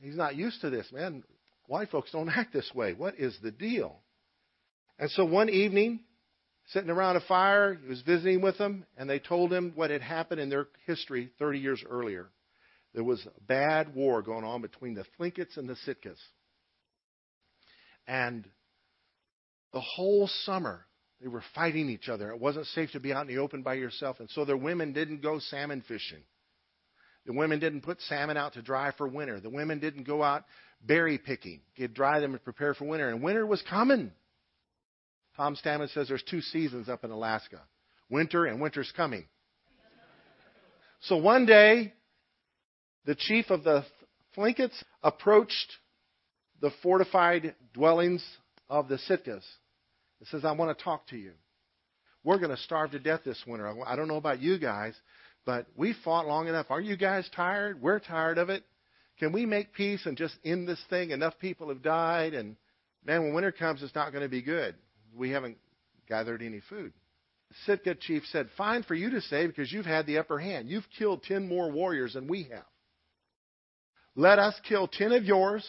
He's 0.00 0.16
not 0.16 0.36
used 0.36 0.60
to 0.60 0.70
this, 0.70 0.90
man. 0.92 1.24
White 1.66 1.90
folks 1.90 2.12
don't 2.12 2.28
act 2.36 2.52
this 2.52 2.70
way. 2.74 2.94
What 2.94 3.18
is 3.18 3.36
the 3.42 3.50
deal? 3.50 4.00
And 4.98 5.10
so 5.10 5.24
one 5.24 5.48
evening, 5.48 6.00
sitting 6.68 6.90
around 6.90 7.16
a 7.16 7.20
fire, 7.20 7.74
he 7.74 7.88
was 7.88 8.02
visiting 8.02 8.40
with 8.40 8.58
them, 8.58 8.84
and 8.96 9.08
they 9.08 9.18
told 9.18 9.52
him 9.52 9.72
what 9.74 9.90
had 9.90 10.02
happened 10.02 10.40
in 10.40 10.48
their 10.48 10.68
history 10.86 11.30
30 11.38 11.58
years 11.58 11.84
earlier. 11.88 12.30
There 12.94 13.04
was 13.04 13.24
a 13.26 13.44
bad 13.44 13.94
war 13.94 14.22
going 14.22 14.44
on 14.44 14.62
between 14.62 14.94
the 14.94 15.04
Tlingits 15.18 15.56
and 15.56 15.68
the 15.68 15.76
Sitkas. 15.86 16.18
And 18.06 18.48
the 19.72 19.80
whole 19.80 20.28
summer, 20.44 20.86
they 21.20 21.28
were 21.28 21.42
fighting 21.54 21.88
each 21.88 22.08
other. 22.08 22.30
It 22.30 22.40
wasn't 22.40 22.66
safe 22.66 22.92
to 22.92 23.00
be 23.00 23.12
out 23.12 23.28
in 23.28 23.34
the 23.34 23.40
open 23.42 23.62
by 23.62 23.74
yourself. 23.74 24.20
And 24.20 24.30
so 24.30 24.44
their 24.44 24.56
women 24.56 24.92
didn't 24.92 25.22
go 25.22 25.38
salmon 25.38 25.82
fishing. 25.86 26.22
The 27.26 27.32
women 27.32 27.58
didn't 27.58 27.82
put 27.82 28.00
salmon 28.02 28.36
out 28.36 28.54
to 28.54 28.62
dry 28.62 28.92
for 28.96 29.06
winter. 29.06 29.40
The 29.40 29.50
women 29.50 29.80
didn't 29.80 30.04
go 30.04 30.22
out 30.22 30.44
berry 30.80 31.18
picking, 31.18 31.60
get 31.76 31.92
dry 31.92 32.20
them 32.20 32.32
and 32.32 32.42
prepare 32.42 32.74
for 32.74 32.84
winter. 32.84 33.08
And 33.08 33.22
winter 33.22 33.44
was 33.46 33.62
coming. 33.68 34.12
Tom 35.36 35.56
Stammen 35.56 35.92
says 35.92 36.08
there's 36.08 36.22
two 36.22 36.40
seasons 36.40 36.88
up 36.88 37.04
in 37.04 37.10
Alaska 37.10 37.60
winter 38.10 38.46
and 38.46 38.60
winter's 38.60 38.92
coming. 38.96 39.26
So 41.00 41.16
one 41.16 41.46
day, 41.46 41.92
the 43.04 43.14
chief 43.14 43.50
of 43.50 43.62
the 43.62 43.84
Tlingits 44.36 44.82
approached 45.02 45.72
the 46.60 46.70
fortified 46.82 47.54
dwellings 47.72 48.24
of 48.68 48.88
the 48.88 48.98
Sitkas. 49.08 49.44
It 50.20 50.26
says, 50.28 50.44
I 50.44 50.52
want 50.52 50.76
to 50.76 50.84
talk 50.84 51.06
to 51.08 51.16
you. 51.16 51.32
We're 52.24 52.38
going 52.38 52.54
to 52.54 52.62
starve 52.62 52.90
to 52.92 52.98
death 52.98 53.20
this 53.24 53.42
winter. 53.46 53.72
I 53.86 53.96
don't 53.96 54.08
know 54.08 54.16
about 54.16 54.40
you 54.40 54.58
guys, 54.58 54.94
but 55.46 55.66
we 55.76 55.94
fought 56.04 56.26
long 56.26 56.48
enough. 56.48 56.66
Are 56.70 56.80
you 56.80 56.96
guys 56.96 57.28
tired? 57.34 57.80
We're 57.80 58.00
tired 58.00 58.38
of 58.38 58.50
it. 58.50 58.64
Can 59.18 59.32
we 59.32 59.46
make 59.46 59.72
peace 59.72 60.04
and 60.06 60.16
just 60.16 60.34
end 60.44 60.68
this 60.68 60.82
thing? 60.90 61.10
Enough 61.10 61.38
people 61.40 61.68
have 61.68 61.82
died, 61.82 62.34
and 62.34 62.56
man, 63.04 63.22
when 63.22 63.34
winter 63.34 63.52
comes, 63.52 63.82
it's 63.82 63.94
not 63.94 64.12
going 64.12 64.22
to 64.22 64.28
be 64.28 64.42
good. 64.42 64.74
We 65.16 65.30
haven't 65.30 65.58
gathered 66.08 66.42
any 66.42 66.60
food. 66.68 66.92
Sitka 67.64 67.94
chief 67.94 68.24
said, 68.30 68.48
Fine 68.56 68.82
for 68.82 68.94
you 68.94 69.10
to 69.10 69.20
say 69.22 69.46
because 69.46 69.72
you've 69.72 69.86
had 69.86 70.06
the 70.06 70.18
upper 70.18 70.38
hand. 70.38 70.68
You've 70.68 70.86
killed 70.98 71.22
ten 71.22 71.48
more 71.48 71.70
warriors 71.70 72.14
than 72.14 72.28
we 72.28 72.44
have. 72.44 72.66
Let 74.14 74.38
us 74.38 74.54
kill 74.68 74.86
ten 74.86 75.12
of 75.12 75.24
yours, 75.24 75.66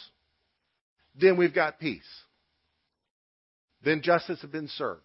then 1.16 1.38
we've 1.38 1.54
got 1.54 1.80
peace. 1.80 2.04
Then 3.84 4.02
justice 4.02 4.42
had 4.42 4.52
been 4.52 4.68
served. 4.68 5.02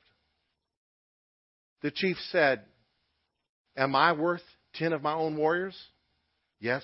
The 1.82 1.90
chief 1.90 2.16
said, 2.30 2.62
Am 3.76 3.94
I 3.94 4.12
worth 4.12 4.42
ten 4.74 4.92
of 4.92 5.02
my 5.02 5.12
own 5.12 5.36
warriors? 5.36 5.76
Yes. 6.60 6.82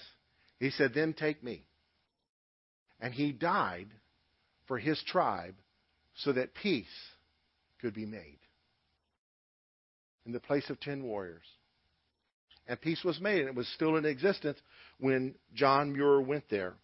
He 0.58 0.70
said, 0.70 0.92
Then 0.94 1.14
take 1.14 1.42
me. 1.42 1.64
And 3.00 3.14
he 3.14 3.32
died 3.32 3.88
for 4.66 4.78
his 4.78 5.02
tribe 5.06 5.54
so 6.16 6.32
that 6.32 6.54
peace 6.54 6.86
could 7.80 7.94
be 7.94 8.06
made 8.06 8.38
in 10.26 10.32
the 10.32 10.40
place 10.40 10.68
of 10.68 10.78
ten 10.80 11.02
warriors. 11.02 11.46
And 12.68 12.80
peace 12.80 13.02
was 13.02 13.20
made, 13.20 13.40
and 13.40 13.48
it 13.48 13.54
was 13.54 13.66
still 13.74 13.96
in 13.96 14.04
existence 14.04 14.58
when 14.98 15.34
John 15.54 15.92
Muir 15.92 16.20
went 16.20 16.44
there. 16.50 16.74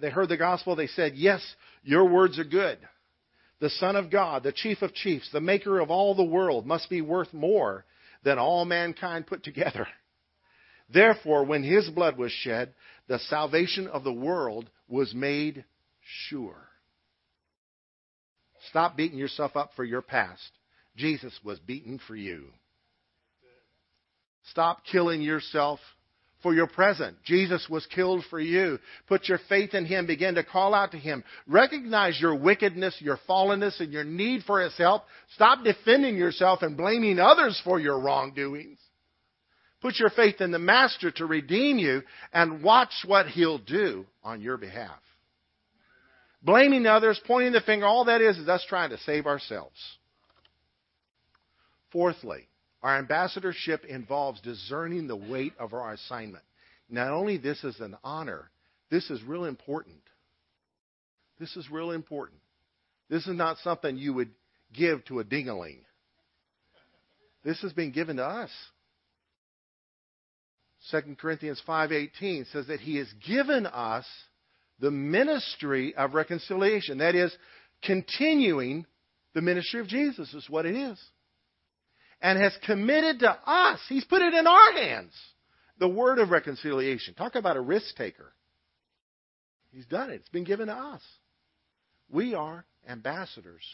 They 0.00 0.10
heard 0.10 0.28
the 0.28 0.36
gospel. 0.36 0.74
They 0.74 0.86
said, 0.86 1.14
Yes, 1.14 1.42
your 1.82 2.08
words 2.08 2.38
are 2.38 2.44
good. 2.44 2.78
The 3.60 3.70
Son 3.70 3.94
of 3.94 4.10
God, 4.10 4.42
the 4.42 4.52
Chief 4.52 4.82
of 4.82 4.94
Chiefs, 4.94 5.30
the 5.32 5.40
Maker 5.40 5.78
of 5.80 5.90
all 5.90 6.14
the 6.14 6.24
world, 6.24 6.66
must 6.66 6.90
be 6.90 7.00
worth 7.00 7.32
more 7.32 7.84
than 8.24 8.38
all 8.38 8.64
mankind 8.64 9.26
put 9.26 9.44
together. 9.44 9.86
Therefore, 10.92 11.44
when 11.44 11.62
his 11.62 11.88
blood 11.90 12.18
was 12.18 12.32
shed, 12.32 12.74
the 13.06 13.18
salvation 13.18 13.86
of 13.86 14.04
the 14.04 14.12
world 14.12 14.68
was 14.88 15.14
made 15.14 15.64
sure. 16.28 16.68
Stop 18.68 18.96
beating 18.96 19.18
yourself 19.18 19.56
up 19.56 19.70
for 19.74 19.84
your 19.84 20.02
past. 20.02 20.50
Jesus 20.96 21.32
was 21.44 21.58
beaten 21.60 22.00
for 22.06 22.16
you. 22.16 22.48
Stop 24.50 24.82
killing 24.90 25.22
yourself 25.22 25.78
for 26.42 26.54
your 26.54 26.66
present. 26.66 27.16
Jesus 27.24 27.66
was 27.68 27.86
killed 27.86 28.24
for 28.28 28.40
you. 28.40 28.78
Put 29.06 29.28
your 29.28 29.38
faith 29.48 29.74
in 29.74 29.86
Him. 29.86 30.06
Begin 30.06 30.34
to 30.34 30.44
call 30.44 30.74
out 30.74 30.92
to 30.92 30.98
Him. 30.98 31.24
Recognize 31.46 32.20
your 32.20 32.34
wickedness, 32.34 32.96
your 33.00 33.18
fallenness, 33.28 33.80
and 33.80 33.92
your 33.92 34.04
need 34.04 34.42
for 34.44 34.60
His 34.60 34.76
help. 34.76 35.04
Stop 35.34 35.64
defending 35.64 36.16
yourself 36.16 36.62
and 36.62 36.76
blaming 36.76 37.18
others 37.18 37.60
for 37.64 37.80
your 37.80 38.00
wrongdoings. 38.00 38.78
Put 39.80 39.98
your 39.98 40.10
faith 40.10 40.40
in 40.40 40.52
the 40.52 40.58
Master 40.58 41.10
to 41.12 41.26
redeem 41.26 41.78
you 41.78 42.02
and 42.32 42.62
watch 42.62 42.92
what 43.04 43.26
He'll 43.26 43.58
do 43.58 44.06
on 44.22 44.40
your 44.40 44.56
behalf. 44.56 45.00
Blaming 46.42 46.86
others, 46.86 47.20
pointing 47.26 47.52
the 47.52 47.60
finger, 47.60 47.86
all 47.86 48.06
that 48.06 48.20
is 48.20 48.36
is 48.36 48.48
us 48.48 48.64
trying 48.68 48.90
to 48.90 48.98
save 48.98 49.26
ourselves. 49.26 49.76
Fourthly, 51.92 52.48
our 52.82 52.98
ambassadorship 52.98 53.84
involves 53.84 54.40
discerning 54.40 55.06
the 55.06 55.16
weight 55.16 55.52
of 55.58 55.72
our 55.72 55.92
assignment. 55.92 56.44
Not 56.88 57.12
only 57.12 57.38
this 57.38 57.62
is 57.62 57.78
an 57.80 57.96
honor, 58.02 58.50
this 58.90 59.08
is 59.08 59.22
real 59.22 59.44
important. 59.44 60.02
This 61.38 61.56
is 61.56 61.70
real 61.70 61.92
important. 61.92 62.40
This 63.08 63.26
is 63.26 63.36
not 63.36 63.58
something 63.58 63.96
you 63.96 64.12
would 64.14 64.30
give 64.72 65.04
to 65.06 65.20
a 65.20 65.24
dingaling. 65.24 65.78
This 67.44 67.60
has 67.62 67.72
been 67.72 67.92
given 67.92 68.16
to 68.16 68.24
us. 68.24 68.50
2 70.90 71.16
Corinthians 71.20 71.60
5:18 71.66 72.46
says 72.46 72.66
that 72.66 72.80
he 72.80 72.96
has 72.96 73.12
given 73.24 73.66
us 73.66 74.06
the 74.80 74.90
ministry 74.90 75.94
of 75.94 76.14
reconciliation. 76.14 76.98
That 76.98 77.14
is 77.14 77.36
continuing 77.82 78.86
the 79.34 79.42
ministry 79.42 79.80
of 79.80 79.86
Jesus 79.86 80.34
is 80.34 80.50
what 80.50 80.66
it 80.66 80.74
is 80.74 80.98
and 82.22 82.40
has 82.40 82.56
committed 82.64 83.18
to 83.18 83.30
us, 83.30 83.80
He's 83.88 84.04
put 84.04 84.22
it 84.22 84.32
in 84.32 84.46
our 84.46 84.72
hands, 84.72 85.12
the 85.78 85.88
word 85.88 86.20
of 86.20 86.30
reconciliation. 86.30 87.14
Talk 87.14 87.34
about 87.34 87.56
a 87.56 87.60
risk 87.60 87.96
taker. 87.96 88.32
He's 89.72 89.86
done 89.86 90.10
it, 90.10 90.14
it's 90.14 90.28
been 90.28 90.44
given 90.44 90.68
to 90.68 90.74
us. 90.74 91.02
We 92.08 92.34
are 92.34 92.64
ambassadors 92.88 93.64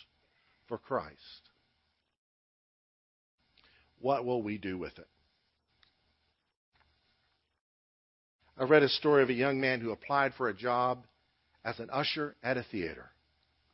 for 0.67 0.79
Christ. 0.79 1.19
What 4.01 4.25
will 4.25 4.43
we 4.43 4.59
do 4.59 4.79
with 4.79 4.97
it? 4.99 5.09
I 8.57 8.65
read 8.65 8.83
a 8.83 8.89
story 8.89 9.23
of 9.23 9.29
a 9.29 9.35
young 9.35 9.61
man 9.61 9.81
who 9.81 9.91
applied 9.91 10.35
for 10.35 10.49
a 10.49 10.55
job 10.55 11.05
as 11.65 11.79
an 11.81 11.91
usher 11.93 12.35
at 12.43 12.57
a 12.57 12.65
theater. 12.71 13.11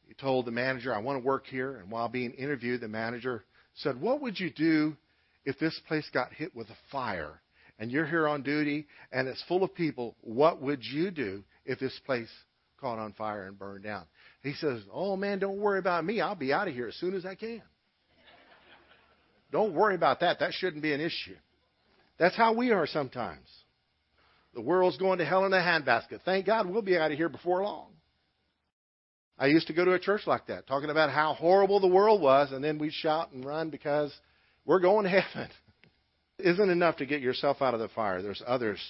He 0.06 0.14
told 0.14 0.46
the 0.46 0.50
manager, 0.50 0.94
I 0.94 0.98
want 0.98 1.22
to 1.22 1.26
work 1.26 1.46
here. 1.46 1.76
And 1.76 1.90
while 1.90 2.08
being 2.08 2.32
interviewed, 2.32 2.80
the 2.80 2.88
manager 2.88 3.44
said, 3.76 4.00
What 4.00 4.20
would 4.20 4.38
you 4.38 4.50
do 4.50 4.96
if 5.44 5.58
this 5.58 5.78
place 5.87 6.08
got 6.12 6.32
hit 6.32 6.54
with 6.54 6.68
a 6.68 6.76
fire 6.90 7.40
and 7.78 7.90
you're 7.90 8.06
here 8.06 8.28
on 8.28 8.42
duty 8.42 8.87
and 9.12 9.28
it's 9.28 9.42
full 9.48 9.64
of 9.64 9.74
people? 9.74 10.16
What 10.20 10.60
would 10.62 10.82
you 10.82 11.10
do 11.10 11.44
if 11.64 11.78
this 11.78 11.98
place 12.06 12.30
caught 12.80 12.98
on 12.98 13.12
fire 13.12 13.46
and 13.46 13.58
burned 13.58 13.84
down? 13.84 14.04
He 14.42 14.54
says, 14.54 14.82
Oh 14.92 15.16
man, 15.16 15.38
don't 15.38 15.58
worry 15.58 15.78
about 15.78 16.04
me. 16.04 16.20
I'll 16.20 16.34
be 16.34 16.52
out 16.52 16.68
of 16.68 16.74
here 16.74 16.88
as 16.88 16.96
soon 16.96 17.14
as 17.14 17.24
I 17.26 17.34
can. 17.34 17.62
don't 19.50 19.74
worry 19.74 19.94
about 19.94 20.20
that. 20.20 20.40
That 20.40 20.52
shouldn't 20.52 20.82
be 20.82 20.92
an 20.92 21.00
issue. 21.00 21.37
That's 22.18 22.37
how 22.37 22.54
we 22.54 22.70
are 22.70 22.87
sometimes. 22.87 23.48
The 24.54 24.60
world's 24.60 24.98
going 24.98 25.18
to 25.18 25.24
hell 25.24 25.44
in 25.46 25.52
a 25.52 25.56
handbasket. 25.56 26.20
Thank 26.24 26.46
God 26.46 26.68
we'll 26.68 26.82
be 26.82 26.96
out 26.96 27.10
of 27.10 27.16
here 27.16 27.28
before 27.28 27.62
long. 27.62 27.88
I 29.38 29.46
used 29.46 29.66
to 29.66 29.72
go 29.72 29.84
to 29.84 29.92
a 29.92 29.98
church 29.98 30.22
like 30.26 30.46
that, 30.46 30.66
talking 30.66 30.90
about 30.90 31.10
how 31.10 31.34
horrible 31.34 31.80
the 31.80 31.88
world 31.88 32.20
was, 32.20 32.52
and 32.52 32.62
then 32.62 32.78
we'd 32.78 32.92
shout 32.92 33.32
and 33.32 33.44
run 33.44 33.70
because 33.70 34.14
we're 34.64 34.80
going 34.80 35.04
to 35.04 35.10
heaven. 35.10 35.50
Isn't 36.38 36.70
enough 36.70 36.96
to 36.98 37.06
get 37.06 37.20
yourself 37.20 37.60
out 37.60 37.74
of 37.74 37.80
the 37.80 37.88
fire. 37.88 38.22
There's 38.22 38.42
others. 38.46 38.80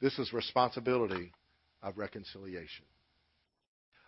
This 0.00 0.18
is 0.18 0.32
responsibility 0.32 1.32
of 1.82 1.96
reconciliation. 1.96 2.84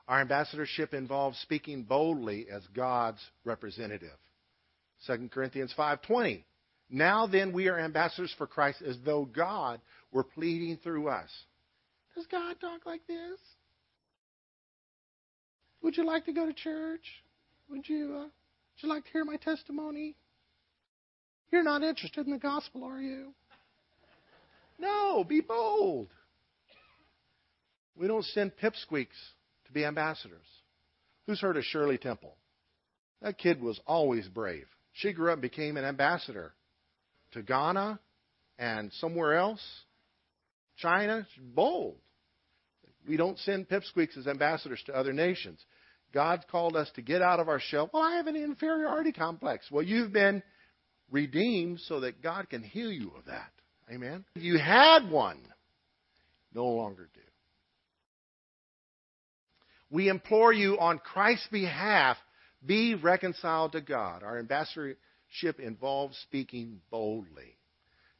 Our 0.07 0.21
ambassadorship 0.21 0.93
involves 0.93 1.39
speaking 1.39 1.85
boldly 1.85 2.47
as 2.51 2.63
God's 2.75 3.21
representative. 3.45 4.19
2 5.07 5.31
Corinthians 5.31 5.73
5:20. 5.77 6.45
Now 6.91 7.27
then 7.27 7.53
we 7.53 7.69
are 7.69 7.79
ambassadors 7.79 8.33
for 8.37 8.47
Christ 8.47 8.83
as 8.83 8.99
though 9.05 9.25
God 9.25 9.81
were 10.13 10.25
pleading 10.25 10.77
through 10.79 11.09
us. 11.09 11.31
Does 12.15 12.27
God 12.27 12.61
talk 12.61 12.87
like 12.87 13.07
this? 13.07 13.41
Would 15.85 15.99
you 15.99 16.07
like 16.07 16.25
to 16.25 16.33
go 16.33 16.47
to 16.47 16.53
church? 16.55 17.05
Would 17.69 17.87
you, 17.87 18.15
uh, 18.17 18.23
would 18.23 18.31
you 18.79 18.89
like 18.89 19.05
to 19.05 19.11
hear 19.11 19.25
my 19.25 19.37
testimony? 19.37 20.17
You're 21.53 21.63
not 21.63 21.83
interested 21.83 22.25
in 22.27 22.33
the 22.33 22.39
gospel, 22.39 22.85
are 22.85 23.01
you? 23.01 23.35
No, 24.79 25.25
be 25.25 25.43
bold. 25.43 26.09
We 27.97 28.09
don't 28.09 28.25
send 28.25 28.53
pipsqueaks 28.57 29.09
to 29.67 29.73
be 29.73 29.85
ambassadors. 29.85 30.47
Who's 31.27 31.41
heard 31.41 31.59
of 31.59 31.65
Shirley 31.65 31.99
Temple? 31.99 32.35
That 33.21 33.37
kid 33.37 33.61
was 33.61 33.79
always 33.87 34.27
brave. 34.27 34.67
She 34.95 35.13
grew 35.13 35.29
up 35.29 35.35
and 35.35 35.43
became 35.43 35.77
an 35.77 35.85
ambassador 35.85 36.55
to 37.33 37.43
Ghana 37.43 38.01
and 38.59 38.91
somewhere 38.95 39.35
else. 39.35 39.63
China, 40.79 41.27
bold. 41.55 41.97
We 43.07 43.19
don't 43.19 43.39
send 43.41 43.69
pipsqueaks 43.69 44.17
as 44.17 44.27
ambassadors 44.27 44.83
to 44.87 44.97
other 44.97 45.13
nations. 45.13 45.63
God's 46.15 46.45
called 46.49 46.77
us 46.77 46.89
to 46.95 47.03
get 47.03 47.21
out 47.21 47.41
of 47.41 47.49
our 47.49 47.59
shell. 47.59 47.91
Well, 47.93 48.03
I 48.03 48.17
have 48.17 48.29
an 48.29 48.37
inferiority 48.37 49.11
complex. 49.11 49.67
Well, 49.71 49.83
you've 49.83 50.13
been 50.13 50.45
redeemed 51.11 51.81
so 51.81 52.01
that 52.01 52.23
God 52.23 52.49
can 52.49 52.63
heal 52.63 52.91
you 52.91 53.13
of 53.19 53.27
that. 53.27 53.51
Amen. 53.93 54.25
You 54.37 54.57
had 54.57 55.11
one, 55.11 55.41
no 56.55 56.67
longer 56.67 57.11
do. 57.13 57.21
We 59.91 60.09
implore 60.09 60.53
you 60.53 60.79
on 60.79 60.99
Christ's 60.99 61.49
behalf, 61.49 62.17
be 62.65 62.95
reconciled 62.95 63.73
to 63.73 63.81
God. 63.81 64.23
Our 64.23 64.39
ambassadorship 64.39 65.59
involves 65.59 66.17
speaking 66.19 66.81
boldly. 66.91 67.59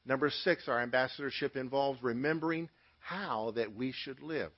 Number 0.05 0.31
six, 0.43 0.69
our 0.69 0.81
ambassadorship 0.81 1.57
involves 1.57 2.03
remembering 2.03 2.69
how 2.99 3.53
that 3.57 3.75
we 3.75 3.93
should 3.93 4.21
live. 4.23 4.51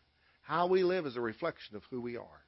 How 0.42 0.66
we 0.66 0.82
live 0.82 1.06
is 1.06 1.16
a 1.16 1.20
reflection 1.20 1.76
of 1.76 1.82
who 1.90 2.00
we 2.00 2.16
are. 2.16 2.45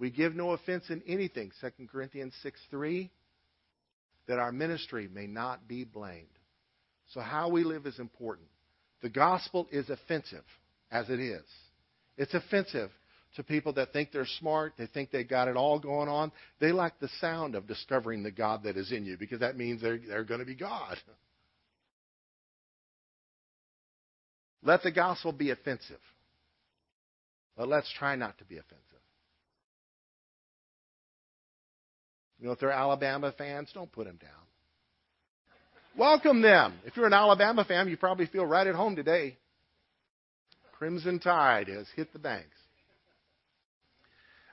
We 0.00 0.10
give 0.10 0.34
no 0.34 0.52
offense 0.52 0.84
in 0.88 1.02
anything, 1.06 1.52
2 1.60 1.86
Corinthians 1.86 2.34
6 2.42 2.58
3. 2.70 3.10
that 4.26 4.38
our 4.38 4.50
ministry 4.50 5.08
may 5.12 5.26
not 5.26 5.68
be 5.68 5.84
blamed. 5.84 6.26
So, 7.12 7.20
how 7.20 7.50
we 7.50 7.64
live 7.64 7.86
is 7.86 7.98
important. 7.98 8.48
The 9.02 9.10
gospel 9.10 9.68
is 9.70 9.90
offensive, 9.90 10.44
as 10.90 11.10
it 11.10 11.20
is. 11.20 11.44
It's 12.16 12.34
offensive 12.34 12.90
to 13.36 13.42
people 13.42 13.74
that 13.74 13.92
think 13.92 14.10
they're 14.12 14.26
smart, 14.38 14.72
they 14.78 14.86
think 14.86 15.10
they 15.10 15.24
got 15.24 15.48
it 15.48 15.56
all 15.56 15.78
going 15.78 16.08
on. 16.08 16.32
They 16.60 16.72
like 16.72 16.98
the 16.98 17.10
sound 17.20 17.54
of 17.54 17.66
discovering 17.66 18.22
the 18.22 18.30
God 18.30 18.64
that 18.64 18.76
is 18.76 18.92
in 18.92 19.04
you 19.04 19.16
because 19.18 19.40
that 19.40 19.56
means 19.56 19.82
they're, 19.82 19.98
they're 19.98 20.24
going 20.24 20.40
to 20.40 20.46
be 20.46 20.56
God. 20.56 20.96
Let 24.62 24.82
the 24.82 24.90
gospel 24.90 25.32
be 25.32 25.50
offensive. 25.50 26.00
But 27.56 27.68
let's 27.68 27.92
try 27.98 28.16
not 28.16 28.38
to 28.38 28.44
be 28.44 28.56
offensive. 28.56 28.89
You 32.40 32.46
know, 32.46 32.52
if 32.52 32.58
they're 32.58 32.70
Alabama 32.70 33.32
fans, 33.36 33.70
don't 33.74 33.92
put 33.92 34.06
them 34.06 34.16
down. 34.16 34.30
Welcome 35.96 36.40
them. 36.40 36.74
If 36.86 36.96
you're 36.96 37.06
an 37.06 37.12
Alabama 37.12 37.64
fan, 37.64 37.88
you 37.88 37.96
probably 37.96 38.26
feel 38.26 38.46
right 38.46 38.66
at 38.66 38.74
home 38.74 38.96
today. 38.96 39.36
Crimson 40.78 41.18
Tide 41.18 41.68
has 41.68 41.86
hit 41.94 42.12
the 42.12 42.18
banks. 42.18 42.56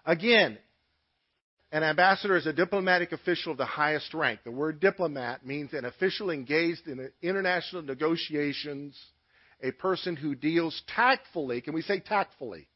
Again, 0.06 0.58
an 1.72 1.84
ambassador 1.84 2.36
is 2.36 2.46
a 2.46 2.54
diplomatic 2.54 3.12
official 3.14 3.52
of 3.54 3.58
the 3.58 3.66
highest 3.66 4.14
rank. 4.14 4.42
The 4.44 4.52
word 4.52 4.80
diplomat 4.80 5.46
means 5.46 5.74
an 5.74 5.86
official 5.86 6.30
engaged 6.30 6.88
in 6.88 7.10
international 7.22 7.82
negotiations, 7.82 8.98
a 9.62 9.72
person 9.72 10.16
who 10.16 10.36
deals 10.36 10.82
tactfully. 10.94 11.62
Can 11.62 11.74
we 11.74 11.82
say 11.82 12.00
tactfully? 12.00 12.68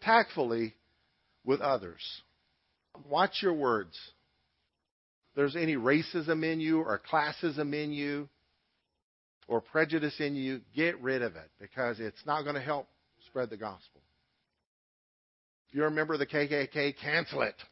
Tactfully 0.00 0.74
with 1.44 1.60
others. 1.60 2.02
Watch 3.08 3.42
your 3.42 3.54
words. 3.54 3.98
There's 5.34 5.56
any 5.56 5.76
racism 5.76 6.44
in 6.44 6.60
you 6.60 6.80
or 6.80 7.00
classism 7.10 7.72
in 7.74 7.92
you 7.92 8.28
or 9.50 9.60
prejudice 9.60 10.14
in 10.20 10.36
you, 10.36 10.60
get 10.74 11.00
rid 11.02 11.22
of 11.22 11.34
it 11.34 11.50
because 11.60 11.98
it's 11.98 12.24
not 12.24 12.42
going 12.42 12.54
to 12.54 12.60
help 12.60 12.86
spread 13.26 13.50
the 13.50 13.56
gospel. 13.56 14.00
If 15.68 15.74
you're 15.74 15.88
a 15.88 15.90
member 15.90 16.14
of 16.14 16.20
the 16.20 16.26
KKK, 16.26 16.94
cancel 17.00 17.42
it. 17.42 17.56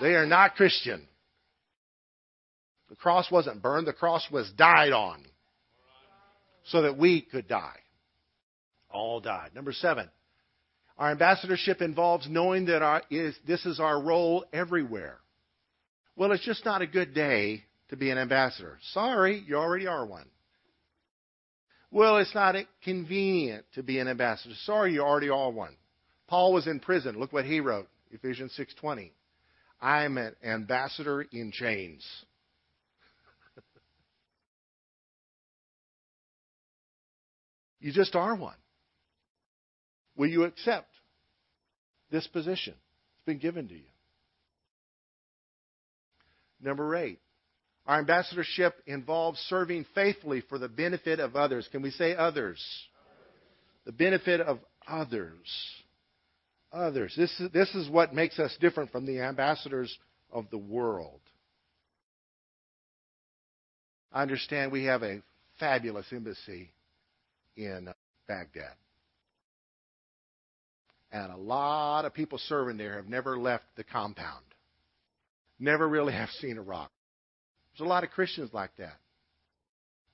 They 0.00 0.14
are 0.14 0.26
not 0.26 0.56
Christian. 0.56 1.06
The 2.88 2.96
cross 2.96 3.30
wasn't 3.30 3.62
burned, 3.62 3.86
the 3.86 3.92
cross 3.92 4.26
was 4.32 4.50
died 4.56 4.92
on 4.92 5.22
so 6.64 6.82
that 6.82 6.98
we 6.98 7.20
could 7.20 7.46
die. 7.46 7.78
All 8.90 9.20
died. 9.20 9.50
Number 9.54 9.72
seven, 9.72 10.08
our 10.98 11.10
ambassadorship 11.10 11.80
involves 11.80 12.28
knowing 12.28 12.66
that 12.66 12.82
our, 12.82 13.02
is, 13.10 13.34
this 13.46 13.64
is 13.64 13.80
our 13.80 14.00
role 14.00 14.44
everywhere. 14.52 15.18
Well, 16.16 16.32
it's 16.32 16.44
just 16.44 16.64
not 16.64 16.82
a 16.82 16.86
good 16.86 17.14
day 17.14 17.64
to 17.88 17.96
be 17.96 18.10
an 18.10 18.18
ambassador. 18.18 18.78
Sorry, 18.92 19.42
you 19.46 19.56
already 19.56 19.86
are 19.86 20.04
one. 20.04 20.26
Well, 21.90 22.18
it's 22.18 22.34
not 22.34 22.56
convenient 22.82 23.66
to 23.74 23.82
be 23.82 23.98
an 23.98 24.08
ambassador. 24.08 24.54
Sorry, 24.64 24.94
you 24.94 25.02
already 25.02 25.28
are 25.28 25.50
one. 25.50 25.76
Paul 26.26 26.54
was 26.54 26.66
in 26.66 26.80
prison. 26.80 27.18
Look 27.18 27.32
what 27.34 27.44
he 27.44 27.60
wrote, 27.60 27.88
Ephesians 28.10 28.54
6:20. 28.56 29.12
I'm 29.80 30.16
an 30.16 30.34
ambassador 30.42 31.20
in 31.22 31.52
chains. 31.52 32.02
you 37.80 37.92
just 37.92 38.14
are 38.16 38.34
one. 38.34 38.56
Will 40.16 40.28
you 40.28 40.44
accept 40.44 40.88
this 42.10 42.26
position? 42.26 42.74
It's 42.74 43.26
been 43.26 43.38
given 43.38 43.68
to 43.68 43.74
you. 43.74 43.91
Number 46.62 46.94
8. 46.96 47.18
Our 47.86 47.98
ambassadorship 47.98 48.74
involves 48.86 49.38
serving 49.48 49.86
faithfully 49.94 50.42
for 50.48 50.58
the 50.58 50.68
benefit 50.68 51.18
of 51.18 51.34
others. 51.34 51.68
Can 51.72 51.82
we 51.82 51.90
say 51.90 52.14
others? 52.14 52.62
The 53.84 53.92
benefit 53.92 54.40
of 54.40 54.60
others 54.86 55.48
others. 56.72 57.12
This 57.16 57.30
is, 57.38 57.50
this 57.52 57.74
is 57.74 57.88
what 57.88 58.14
makes 58.14 58.38
us 58.38 58.56
different 58.60 58.90
from 58.90 59.06
the 59.06 59.20
ambassadors 59.20 59.96
of 60.32 60.46
the 60.50 60.58
world. 60.58 61.20
I 64.12 64.22
understand 64.22 64.72
we 64.72 64.84
have 64.84 65.02
a 65.02 65.22
fabulous 65.58 66.06
embassy 66.12 66.70
in 67.56 67.88
Baghdad. 68.26 68.74
And 71.10 71.30
a 71.30 71.36
lot 71.36 72.04
of 72.04 72.14
people 72.14 72.38
serving 72.38 72.78
there 72.78 72.96
have 72.96 73.06
never 73.06 73.38
left 73.38 73.64
the 73.76 73.84
compound. 73.84 74.44
Never 75.62 75.88
really 75.88 76.12
have 76.22 76.28
seen 76.40 76.58
a 76.58 76.62
rock. 76.62 76.90
There's 77.72 77.86
a 77.86 77.88
lot 77.88 78.04
of 78.04 78.10
Christians 78.10 78.50
like 78.52 78.76
that. 78.78 78.96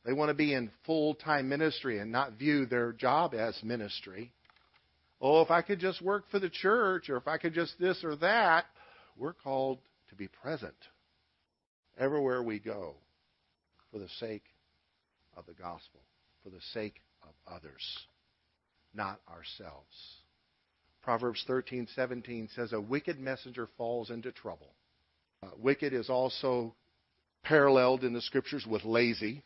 They 0.04 0.12
want 0.12 0.28
to 0.28 0.34
be 0.34 0.54
in 0.54 0.70
full 0.86 1.14
time 1.14 1.48
ministry 1.48 1.98
and 1.98 2.12
not 2.12 2.34
view 2.34 2.66
their 2.66 2.92
job 2.92 3.34
as 3.34 3.58
ministry. 3.62 4.32
Oh, 5.20 5.40
if 5.40 5.50
I 5.50 5.62
could 5.62 5.80
just 5.80 6.00
work 6.00 6.30
for 6.30 6.38
the 6.38 6.50
church 6.50 7.10
or 7.10 7.16
if 7.16 7.26
I 7.26 7.38
could 7.38 7.54
just 7.54 7.74
this 7.80 8.04
or 8.04 8.14
that. 8.16 8.66
We're 9.16 9.32
called 9.32 9.78
to 10.10 10.14
be 10.14 10.28
present 10.28 10.76
everywhere 11.98 12.42
we 12.42 12.60
go 12.60 12.94
for 13.90 13.98
the 13.98 14.08
sake 14.20 14.44
of 15.36 15.46
the 15.46 15.54
gospel, 15.54 16.00
for 16.44 16.50
the 16.50 16.60
sake 16.72 17.00
of 17.22 17.30
others, 17.52 17.82
not 18.94 19.20
ourselves. 19.28 19.96
Proverbs 21.02 21.44
13:17 21.48 22.54
says 22.54 22.72
a 22.72 22.80
wicked 22.80 23.18
messenger 23.18 23.66
falls 23.76 24.10
into 24.10 24.30
trouble. 24.30 24.74
Uh, 25.42 25.48
wicked 25.58 25.92
is 25.92 26.10
also 26.10 26.74
paralleled 27.44 28.04
in 28.04 28.12
the 28.12 28.20
scriptures 28.20 28.66
with 28.66 28.84
lazy. 28.84 29.42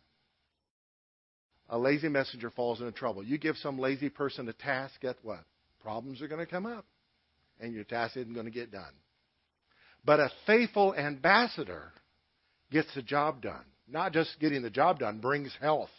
A 1.68 1.78
lazy 1.78 2.08
messenger 2.08 2.50
falls 2.50 2.80
into 2.80 2.92
trouble. 2.92 3.22
You 3.22 3.38
give 3.38 3.56
some 3.56 3.78
lazy 3.78 4.08
person 4.08 4.48
a 4.48 4.52
task, 4.52 5.00
get 5.00 5.16
what? 5.22 5.44
Problems 5.80 6.22
are 6.22 6.28
going 6.28 6.44
to 6.44 6.50
come 6.50 6.66
up, 6.66 6.84
and 7.60 7.74
your 7.74 7.84
task 7.84 8.16
isn't 8.16 8.34
going 8.34 8.46
to 8.46 8.52
get 8.52 8.70
done. 8.70 8.92
But 10.04 10.20
a 10.20 10.30
faithful 10.46 10.94
ambassador 10.94 11.92
gets 12.70 12.92
the 12.94 13.02
job 13.02 13.42
done. 13.42 13.64
Not 13.88 14.12
just 14.12 14.38
getting 14.40 14.62
the 14.62 14.70
job 14.70 14.98
done, 14.98 15.18
brings 15.18 15.52
health. 15.60 15.90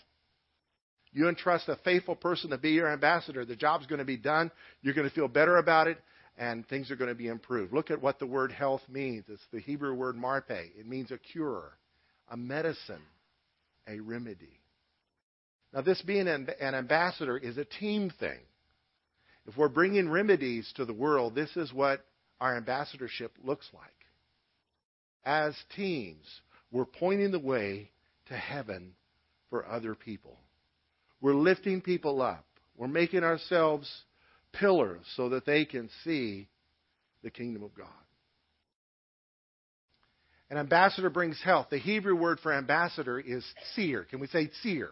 You 1.12 1.30
entrust 1.30 1.70
a 1.70 1.78
faithful 1.84 2.16
person 2.16 2.50
to 2.50 2.58
be 2.58 2.72
your 2.72 2.92
ambassador, 2.92 3.46
the 3.46 3.56
job's 3.56 3.86
going 3.86 4.00
to 4.00 4.06
be 4.06 4.18
done. 4.18 4.52
You're 4.82 4.96
going 4.96 5.08
to 5.08 5.14
feel 5.14 5.28
better 5.28 5.58
about 5.58 5.88
it, 5.88 5.98
and 6.38 6.68
things 6.68 6.90
are 6.90 6.96
going 6.96 7.10
to 7.10 7.16
be 7.16 7.28
improved. 7.28 7.74
Look 7.74 7.92
at 7.92 8.02
what 8.02 8.20
the 8.20 8.26
word 8.26 8.52
health 8.52 8.82
means. 8.90 9.26
It's 9.28 9.42
the 9.52 9.60
Hebrew 9.60 9.94
word 9.94 10.16
marpe. 10.16 10.50
It 10.50 10.88
means 10.88 11.12
a 11.12 11.18
cure, 11.18 11.78
a 12.30 12.38
medicine, 12.38 13.04
a 13.88 14.00
remedy. 14.00 14.60
Now, 15.74 15.82
this 15.82 16.02
being 16.02 16.28
an 16.28 16.50
ambassador 16.62 17.38
is 17.38 17.58
a 17.58 17.66
team 17.66 18.12
thing. 18.20 18.40
If 19.46 19.58
we're 19.58 19.70
bringing 19.70 20.10
remedies 20.10 20.72
to 20.76 20.86
the 20.86 20.94
world, 20.94 21.36
this 21.36 21.56
is 21.58 21.74
what 21.74 22.06
our 22.40 22.56
ambassadorship 22.56 23.32
looks 23.44 23.68
like. 23.74 23.84
As 25.26 25.56
teams, 25.76 26.26
we're 26.72 26.86
pointing 26.86 27.32
the 27.32 27.40
way 27.40 27.90
to 28.28 28.36
heaven 28.36 28.94
for 29.50 29.68
other 29.68 29.96
people. 29.96 30.38
We're 31.22 31.36
lifting 31.36 31.82
people 31.82 32.22
up. 32.22 32.46
We're 32.78 32.88
making 32.88 33.24
ourselves 33.24 33.90
pillars 34.54 35.06
so 35.16 35.30
that 35.30 35.46
they 35.46 35.66
can 35.66 35.90
see 36.04 36.48
the 37.24 37.30
kingdom 37.30 37.64
of 37.64 37.74
God. 37.76 37.88
An 40.50 40.58
ambassador 40.58 41.10
brings 41.10 41.42
health. 41.44 41.68
The 41.72 41.80
Hebrew 41.80 42.16
word 42.16 42.40
for 42.42 42.54
ambassador 42.54 43.20
is 43.20 43.44
seer. 43.76 44.04
Can 44.04 44.20
we 44.20 44.28
say 44.28 44.52
seer? 44.62 44.92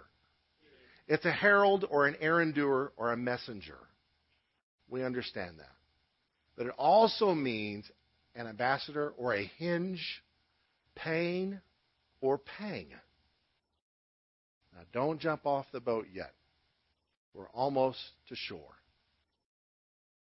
It's 1.07 1.25
a 1.25 1.31
herald 1.31 1.85
or 1.89 2.07
an 2.07 2.15
errand 2.19 2.55
doer 2.55 2.93
or 2.97 3.11
a 3.11 3.17
messenger. 3.17 3.77
We 4.89 5.03
understand 5.03 5.59
that. 5.59 5.75
But 6.57 6.67
it 6.67 6.73
also 6.77 7.33
means 7.33 7.85
an 8.33 8.47
ambassador 8.47 9.13
or 9.17 9.33
a 9.35 9.51
hinge, 9.57 10.03
pain, 10.95 11.61
or 12.21 12.37
pang. 12.37 12.87
Now, 14.73 14.81
don't 14.93 15.19
jump 15.19 15.45
off 15.45 15.65
the 15.71 15.79
boat 15.79 16.07
yet. 16.13 16.33
We're 17.33 17.49
almost 17.49 17.99
to 18.29 18.35
shore. 18.35 18.80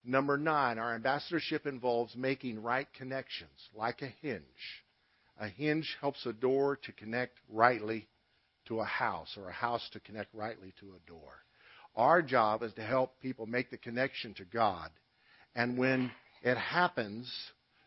Number 0.10 0.38
nine, 0.38 0.80
our 0.80 0.96
ambassadorship 0.96 1.68
involves 1.68 2.16
making 2.16 2.64
right 2.64 2.88
connections, 2.98 3.52
like 3.76 4.02
a 4.02 4.14
hinge. 4.22 4.42
A 5.38 5.50
hinge 5.50 5.98
helps 6.00 6.26
a 6.26 6.32
door 6.32 6.80
to 6.86 6.94
connect 6.94 7.38
rightly 7.50 8.08
to 8.70 8.80
a 8.80 8.86
house, 8.86 9.38
or 9.38 9.50
a 9.50 9.54
house 9.54 9.86
to 9.92 10.00
connect 10.00 10.34
rightly 10.34 10.74
to 10.80 10.86
a 10.86 11.10
door. 11.10 11.34
Our 11.98 12.22
job 12.22 12.64
is 12.64 12.74
to 12.76 12.84
help 12.84 13.20
people 13.22 13.48
make 13.48 13.70
the 13.70 13.78
connection 13.78 14.34
to 14.36 14.46
God. 14.46 14.90
And 15.56 15.78
when 15.78 16.10
it 16.42 16.56
happens, 16.56 17.30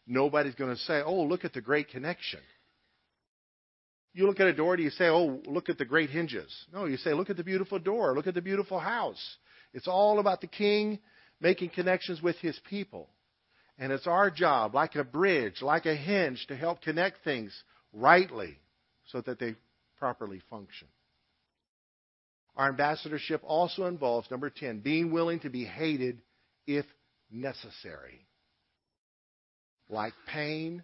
nobody's 0.07 0.55
going 0.55 0.75
to 0.75 0.83
say, 0.83 1.01
oh, 1.03 1.23
look 1.23 1.47
at 1.47 1.55
the 1.55 1.63
great 1.63 1.89
connection. 1.89 2.41
You 4.13 4.27
look 4.27 4.41
at 4.41 4.47
a 4.47 4.53
door, 4.53 4.77
do 4.77 4.83
you 4.83 4.91
say, 4.91 5.07
oh, 5.07 5.41
look 5.47 5.71
at 5.71 5.79
the 5.79 5.87
great 5.87 6.11
hinges? 6.11 6.53
No, 6.71 6.85
you 6.85 6.99
say, 6.99 7.15
look 7.15 7.31
at 7.31 7.39
the 7.39 7.45
beautiful 7.45 7.79
door, 7.79 8.15
look 8.15 8.27
at 8.27 8.35
the 8.35 8.43
beautiful 8.43 8.79
house. 8.79 9.37
It's 9.73 9.89
all 9.89 10.19
about 10.19 10.43
the 10.43 10.49
king 10.49 10.99
making 11.41 11.71
connections 11.71 12.23
with 12.23 12.37
his 12.37 12.59
people. 12.69 13.09
And 13.79 13.93
it's 13.93 14.07
our 14.07 14.31
job, 14.31 14.75
like 14.75 14.95
a 14.95 15.05
bridge, 15.05 15.63
like 15.63 15.87
a 15.87 15.95
hinge, 15.95 16.47
to 16.49 16.57
help 16.57 16.83
connect 16.83 17.25
things 17.25 17.53
rightly 17.93 18.59
so 19.07 19.23
that 19.23 19.39
they 19.39 19.55
properly 19.99 20.43
function. 20.51 20.89
Our 22.57 22.69
ambassadorship 22.69 23.41
also 23.45 23.87
involves, 23.87 24.31
number 24.31 24.51
10, 24.51 24.81
being 24.81 25.13
willing 25.13 25.41
to 25.41 25.51
be 25.51 25.65
hated 25.65 26.21
if 26.67 26.85
necessary, 27.31 28.27
like 29.89 30.13
pain 30.27 30.83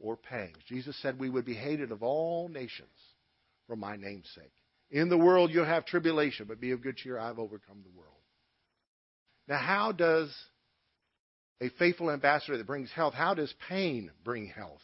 or 0.00 0.16
pangs. 0.16 0.56
Jesus 0.66 1.00
said 1.00 1.18
we 1.18 1.30
would 1.30 1.44
be 1.44 1.54
hated 1.54 1.90
of 1.90 2.02
all 2.02 2.48
nations 2.48 2.88
for 3.66 3.76
my 3.76 3.96
name's 3.96 4.28
sake. 4.34 4.52
In 4.90 5.08
the 5.08 5.16
world 5.16 5.52
you'll 5.52 5.64
have 5.64 5.86
tribulation, 5.86 6.46
but 6.46 6.60
be 6.60 6.72
of 6.72 6.82
good 6.82 6.96
cheer, 6.96 7.18
I've 7.18 7.38
overcome 7.38 7.82
the 7.82 7.98
world. 7.98 8.19
Now, 9.48 9.58
how 9.58 9.92
does 9.92 10.34
a 11.60 11.68
faithful 11.78 12.10
ambassador 12.10 12.56
that 12.56 12.66
brings 12.66 12.90
health, 12.90 13.14
how 13.14 13.34
does 13.34 13.52
pain 13.68 14.10
bring 14.24 14.46
health? 14.46 14.80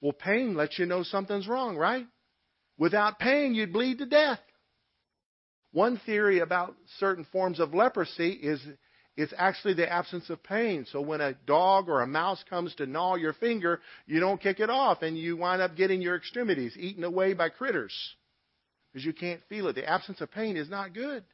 Well, 0.00 0.12
pain 0.12 0.56
lets 0.56 0.78
you 0.78 0.86
know 0.86 1.04
something's 1.04 1.46
wrong, 1.46 1.76
right? 1.76 2.06
Without 2.76 3.20
pain, 3.20 3.54
you'd 3.54 3.72
bleed 3.72 3.98
to 3.98 4.06
death. 4.06 4.40
One 5.72 6.00
theory 6.04 6.40
about 6.40 6.74
certain 6.98 7.24
forms 7.30 7.60
of 7.60 7.72
leprosy 7.72 8.30
is 8.30 8.60
it's 9.16 9.32
actually 9.36 9.74
the 9.74 9.90
absence 9.90 10.28
of 10.30 10.42
pain. 10.42 10.86
So 10.90 11.00
when 11.00 11.20
a 11.20 11.34
dog 11.46 11.88
or 11.88 12.00
a 12.00 12.06
mouse 12.06 12.42
comes 12.48 12.74
to 12.76 12.86
gnaw 12.86 13.14
your 13.16 13.34
finger, 13.34 13.80
you 14.06 14.20
don't 14.20 14.40
kick 14.40 14.58
it 14.58 14.70
off 14.70 15.02
and 15.02 15.16
you 15.16 15.36
wind 15.36 15.62
up 15.62 15.76
getting 15.76 16.02
your 16.02 16.16
extremities 16.16 16.76
eaten 16.78 17.04
away 17.04 17.34
by 17.34 17.50
critters 17.50 17.94
because 18.92 19.04
you 19.04 19.12
can't 19.12 19.40
feel 19.48 19.68
it. 19.68 19.74
The 19.74 19.88
absence 19.88 20.20
of 20.20 20.30
pain 20.30 20.56
is 20.56 20.68
not 20.68 20.94
good. 20.94 21.24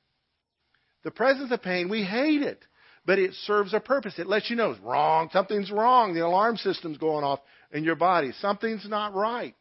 The 1.04 1.10
presence 1.10 1.52
of 1.52 1.62
pain, 1.62 1.88
we 1.88 2.02
hate 2.02 2.42
it, 2.42 2.64
but 3.06 3.18
it 3.18 3.32
serves 3.44 3.72
a 3.72 3.80
purpose. 3.80 4.18
It 4.18 4.26
lets 4.26 4.50
you 4.50 4.56
know 4.56 4.72
it's 4.72 4.80
wrong, 4.80 5.30
something's 5.32 5.70
wrong. 5.70 6.14
The 6.14 6.26
alarm 6.26 6.56
system's 6.56 6.98
going 6.98 7.24
off 7.24 7.40
in 7.72 7.84
your 7.84 7.96
body. 7.96 8.32
Something's 8.40 8.88
not 8.88 9.14
right. 9.14 9.54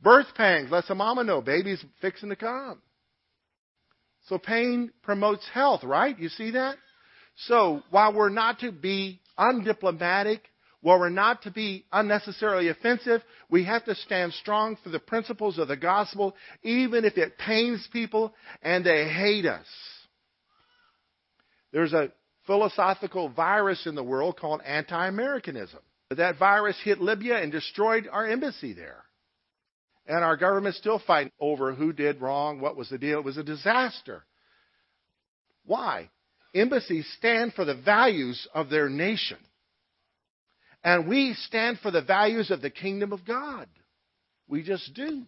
Birth 0.00 0.26
pangs 0.34 0.70
lets 0.70 0.90
a 0.90 0.94
mama 0.94 1.24
know 1.24 1.40
baby's 1.40 1.84
fixing 2.00 2.28
to 2.30 2.36
come. 2.36 2.80
So 4.28 4.38
pain 4.38 4.90
promotes 5.02 5.46
health, 5.52 5.84
right? 5.84 6.18
You 6.18 6.28
see 6.28 6.52
that? 6.52 6.76
So 7.46 7.82
while 7.90 8.12
we're 8.12 8.28
not 8.28 8.60
to 8.60 8.72
be 8.72 9.20
undiplomatic, 9.38 10.40
while 10.80 10.98
we're 10.98 11.08
not 11.08 11.42
to 11.42 11.50
be 11.50 11.84
unnecessarily 11.92 12.68
offensive, 12.68 13.22
we 13.50 13.64
have 13.64 13.84
to 13.84 13.94
stand 13.94 14.32
strong 14.34 14.76
for 14.82 14.90
the 14.90 14.98
principles 14.98 15.58
of 15.58 15.68
the 15.68 15.76
gospel, 15.76 16.34
even 16.62 17.04
if 17.04 17.16
it 17.16 17.38
pains 17.38 17.86
people 17.92 18.34
and 18.62 18.84
they 18.84 19.08
hate 19.08 19.46
us. 19.46 19.66
There's 21.76 21.92
a 21.92 22.10
philosophical 22.46 23.28
virus 23.28 23.86
in 23.86 23.96
the 23.96 24.02
world 24.02 24.38
called 24.40 24.62
anti-Americanism. 24.64 25.80
That 26.08 26.38
virus 26.38 26.80
hit 26.82 27.02
Libya 27.02 27.36
and 27.36 27.52
destroyed 27.52 28.08
our 28.10 28.26
embassy 28.26 28.72
there. 28.72 29.04
And 30.06 30.24
our 30.24 30.38
government's 30.38 30.78
still 30.78 31.02
fighting 31.06 31.32
over 31.38 31.74
who 31.74 31.92
did 31.92 32.22
wrong, 32.22 32.62
what 32.62 32.78
was 32.78 32.88
the 32.88 32.96
deal. 32.96 33.18
It 33.18 33.26
was 33.26 33.36
a 33.36 33.44
disaster. 33.44 34.24
Why? 35.66 36.08
Embassies 36.54 37.06
stand 37.18 37.52
for 37.52 37.66
the 37.66 37.74
values 37.74 38.48
of 38.54 38.70
their 38.70 38.88
nation. 38.88 39.36
And 40.82 41.06
we 41.06 41.34
stand 41.34 41.80
for 41.80 41.90
the 41.90 42.00
values 42.00 42.50
of 42.50 42.62
the 42.62 42.70
kingdom 42.70 43.12
of 43.12 43.26
God. 43.26 43.68
We 44.48 44.62
just 44.62 44.94
do. 44.94 45.24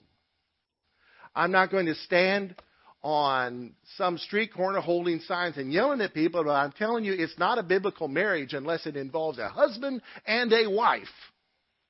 I'm 1.35 1.53
not 1.53 1.71
going 1.71 1.87
to 1.87 1.95
stand 1.95 2.55
on 3.03 3.75
some 3.97 4.19
street 4.19 4.53
corner 4.53 4.81
holding 4.81 5.21
signs 5.21 5.57
and 5.57 5.73
yelling 5.73 6.01
at 6.01 6.15
people, 6.15 6.45
but 6.45 6.51
I'm 6.51 6.73
telling 6.73 7.05
you, 7.05 7.13
it's 7.13 7.39
not 7.39 7.59
a 7.59 7.63
biblical 7.63 8.09
marriage 8.09 8.55
unless 8.55 8.87
it 8.87 8.97
involves 8.97 9.39
a 9.39 9.49
husband 9.49 10.03
and 10.27 10.53
a 10.53 10.69
wife. 10.69 11.07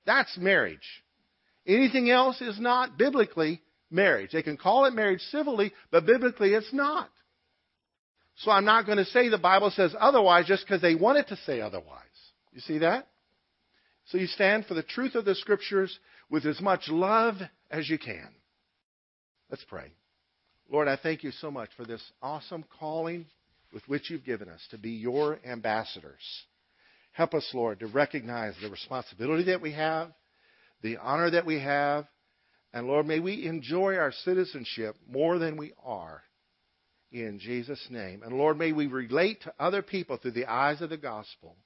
That's 0.04 0.36
marriage. 0.36 1.02
Anything 1.66 2.10
else 2.10 2.40
is 2.40 2.60
not 2.60 2.98
biblically 2.98 3.60
marriage. 3.90 4.32
They 4.32 4.42
can 4.42 4.56
call 4.56 4.84
it 4.84 4.94
marriage 4.94 5.20
civilly, 5.30 5.72
but 5.90 6.06
biblically 6.06 6.54
it's 6.54 6.72
not. 6.72 7.10
So 8.36 8.50
I'm 8.50 8.64
not 8.64 8.86
going 8.86 8.98
to 8.98 9.04
say 9.06 9.28
the 9.28 9.38
Bible 9.38 9.70
says 9.70 9.94
otherwise 9.98 10.46
just 10.46 10.64
because 10.64 10.80
they 10.80 10.94
want 10.94 11.18
it 11.18 11.28
to 11.28 11.36
say 11.44 11.60
otherwise. 11.60 12.02
You 12.52 12.60
see 12.60 12.78
that? 12.78 13.08
So 14.06 14.18
you 14.18 14.26
stand 14.26 14.66
for 14.66 14.74
the 14.74 14.82
truth 14.82 15.14
of 15.14 15.24
the 15.24 15.34
Scriptures 15.34 15.98
with 16.30 16.46
as 16.46 16.60
much 16.60 16.88
love 16.88 17.36
as 17.70 17.88
you 17.88 17.98
can. 17.98 18.28
Let's 19.50 19.64
pray. 19.64 19.92
Lord, 20.70 20.88
I 20.88 20.96
thank 20.96 21.22
you 21.22 21.30
so 21.32 21.50
much 21.50 21.70
for 21.76 21.84
this 21.84 22.02
awesome 22.22 22.64
calling 22.78 23.26
with 23.72 23.82
which 23.88 24.10
you've 24.10 24.24
given 24.24 24.48
us 24.48 24.60
to 24.70 24.78
be 24.78 24.90
your 24.90 25.38
ambassadors. 25.44 26.22
Help 27.12 27.34
us, 27.34 27.48
Lord, 27.52 27.80
to 27.80 27.86
recognize 27.86 28.54
the 28.60 28.70
responsibility 28.70 29.44
that 29.44 29.60
we 29.60 29.72
have 29.72 30.12
the 30.82 30.96
honor 30.98 31.30
that 31.30 31.46
we 31.46 31.60
have. 31.60 32.06
And 32.72 32.86
Lord, 32.86 33.06
may 33.06 33.20
we 33.20 33.46
enjoy 33.46 33.96
our 33.96 34.12
citizenship 34.24 34.96
more 35.08 35.38
than 35.38 35.56
we 35.56 35.72
are 35.84 36.22
in 37.10 37.38
Jesus' 37.38 37.84
name. 37.90 38.22
And 38.22 38.36
Lord, 38.36 38.58
may 38.58 38.72
we 38.72 38.86
relate 38.86 39.42
to 39.42 39.54
other 39.58 39.82
people 39.82 40.18
through 40.18 40.32
the 40.32 40.46
eyes 40.46 40.82
of 40.82 40.90
the 40.90 40.98
gospel. 40.98 41.56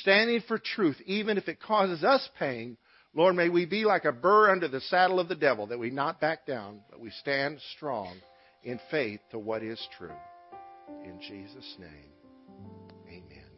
Standing 0.00 0.42
for 0.46 0.58
truth, 0.58 0.96
even 1.06 1.38
if 1.38 1.48
it 1.48 1.60
causes 1.60 2.04
us 2.04 2.26
pain, 2.38 2.76
Lord, 3.14 3.34
may 3.34 3.48
we 3.48 3.64
be 3.64 3.84
like 3.84 4.04
a 4.04 4.12
burr 4.12 4.50
under 4.50 4.68
the 4.68 4.80
saddle 4.82 5.18
of 5.18 5.28
the 5.28 5.34
devil, 5.34 5.66
that 5.68 5.78
we 5.78 5.90
not 5.90 6.20
back 6.20 6.46
down, 6.46 6.80
but 6.90 7.00
we 7.00 7.10
stand 7.10 7.58
strong 7.74 8.16
in 8.62 8.78
faith 8.90 9.20
to 9.30 9.38
what 9.38 9.62
is 9.62 9.80
true. 9.96 10.12
In 11.04 11.20
Jesus' 11.20 11.76
name, 11.78 12.12
amen. 13.08 13.50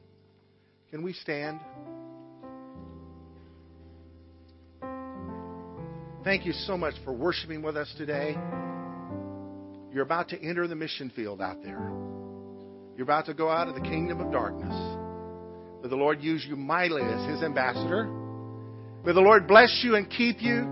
Can 0.91 1.03
we 1.03 1.13
stand? 1.13 1.61
Thank 6.23 6.45
you 6.45 6.53
so 6.53 6.77
much 6.77 6.95
for 7.05 7.13
worshiping 7.13 7.63
with 7.63 7.77
us 7.77 7.93
today. 7.97 8.37
You're 9.93 10.05
about 10.05 10.29
to 10.29 10.41
enter 10.41 10.69
the 10.69 10.77
mission 10.77 11.11
field 11.17 11.41
out 11.41 11.63
there. 11.63 11.91
You're 12.97 13.05
about 13.05 13.27
to 13.27 13.35
go 13.35 13.49
out 13.49 13.69
of 13.69 13.75
the 13.75 13.81
kingdom 13.81 14.21
of 14.21 14.31
darkness. 14.31 14.75
May 15.83 15.89
the 15.89 15.97
Lord 15.97 16.21
use 16.21 16.45
you 16.47 16.57
mightily 16.57 17.03
as 17.03 17.29
His 17.31 17.43
ambassador. 17.43 18.20
May 19.05 19.13
the 19.13 19.21
Lord 19.21 19.49
bless 19.49 19.81
you 19.83 19.97
and 19.97 20.09
keep 20.11 20.43
you. 20.43 20.65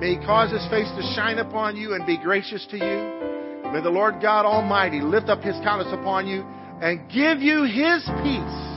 May 0.00 0.14
He 0.14 0.26
cause 0.26 0.50
His 0.50 0.66
face 0.70 0.88
to 0.96 1.02
shine 1.14 1.38
upon 1.38 1.76
you 1.76 1.94
and 1.94 2.06
be 2.06 2.16
gracious 2.16 2.66
to 2.70 2.76
you. 2.76 3.72
May 3.72 3.80
the 3.82 3.90
Lord 3.90 4.20
God 4.20 4.46
Almighty 4.46 5.00
lift 5.00 5.28
up 5.28 5.42
His 5.42 5.54
countenance 5.64 5.92
upon 5.92 6.26
you 6.26 6.42
and 6.80 7.08
give 7.10 7.40
you 7.40 7.64
His 7.64 8.08
peace 8.22 8.70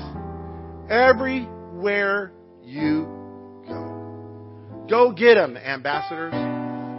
everywhere 0.90 2.34
you 2.64 3.24
Go 3.68 4.84
Go 4.90 5.12
get 5.14 5.36
them, 5.36 5.56
ambassadors. 5.56 6.34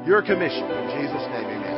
Your 0.07 0.22
commission. 0.22 0.64
In 0.64 1.03
Jesus' 1.03 1.26
name, 1.28 1.45
amen. 1.45 1.74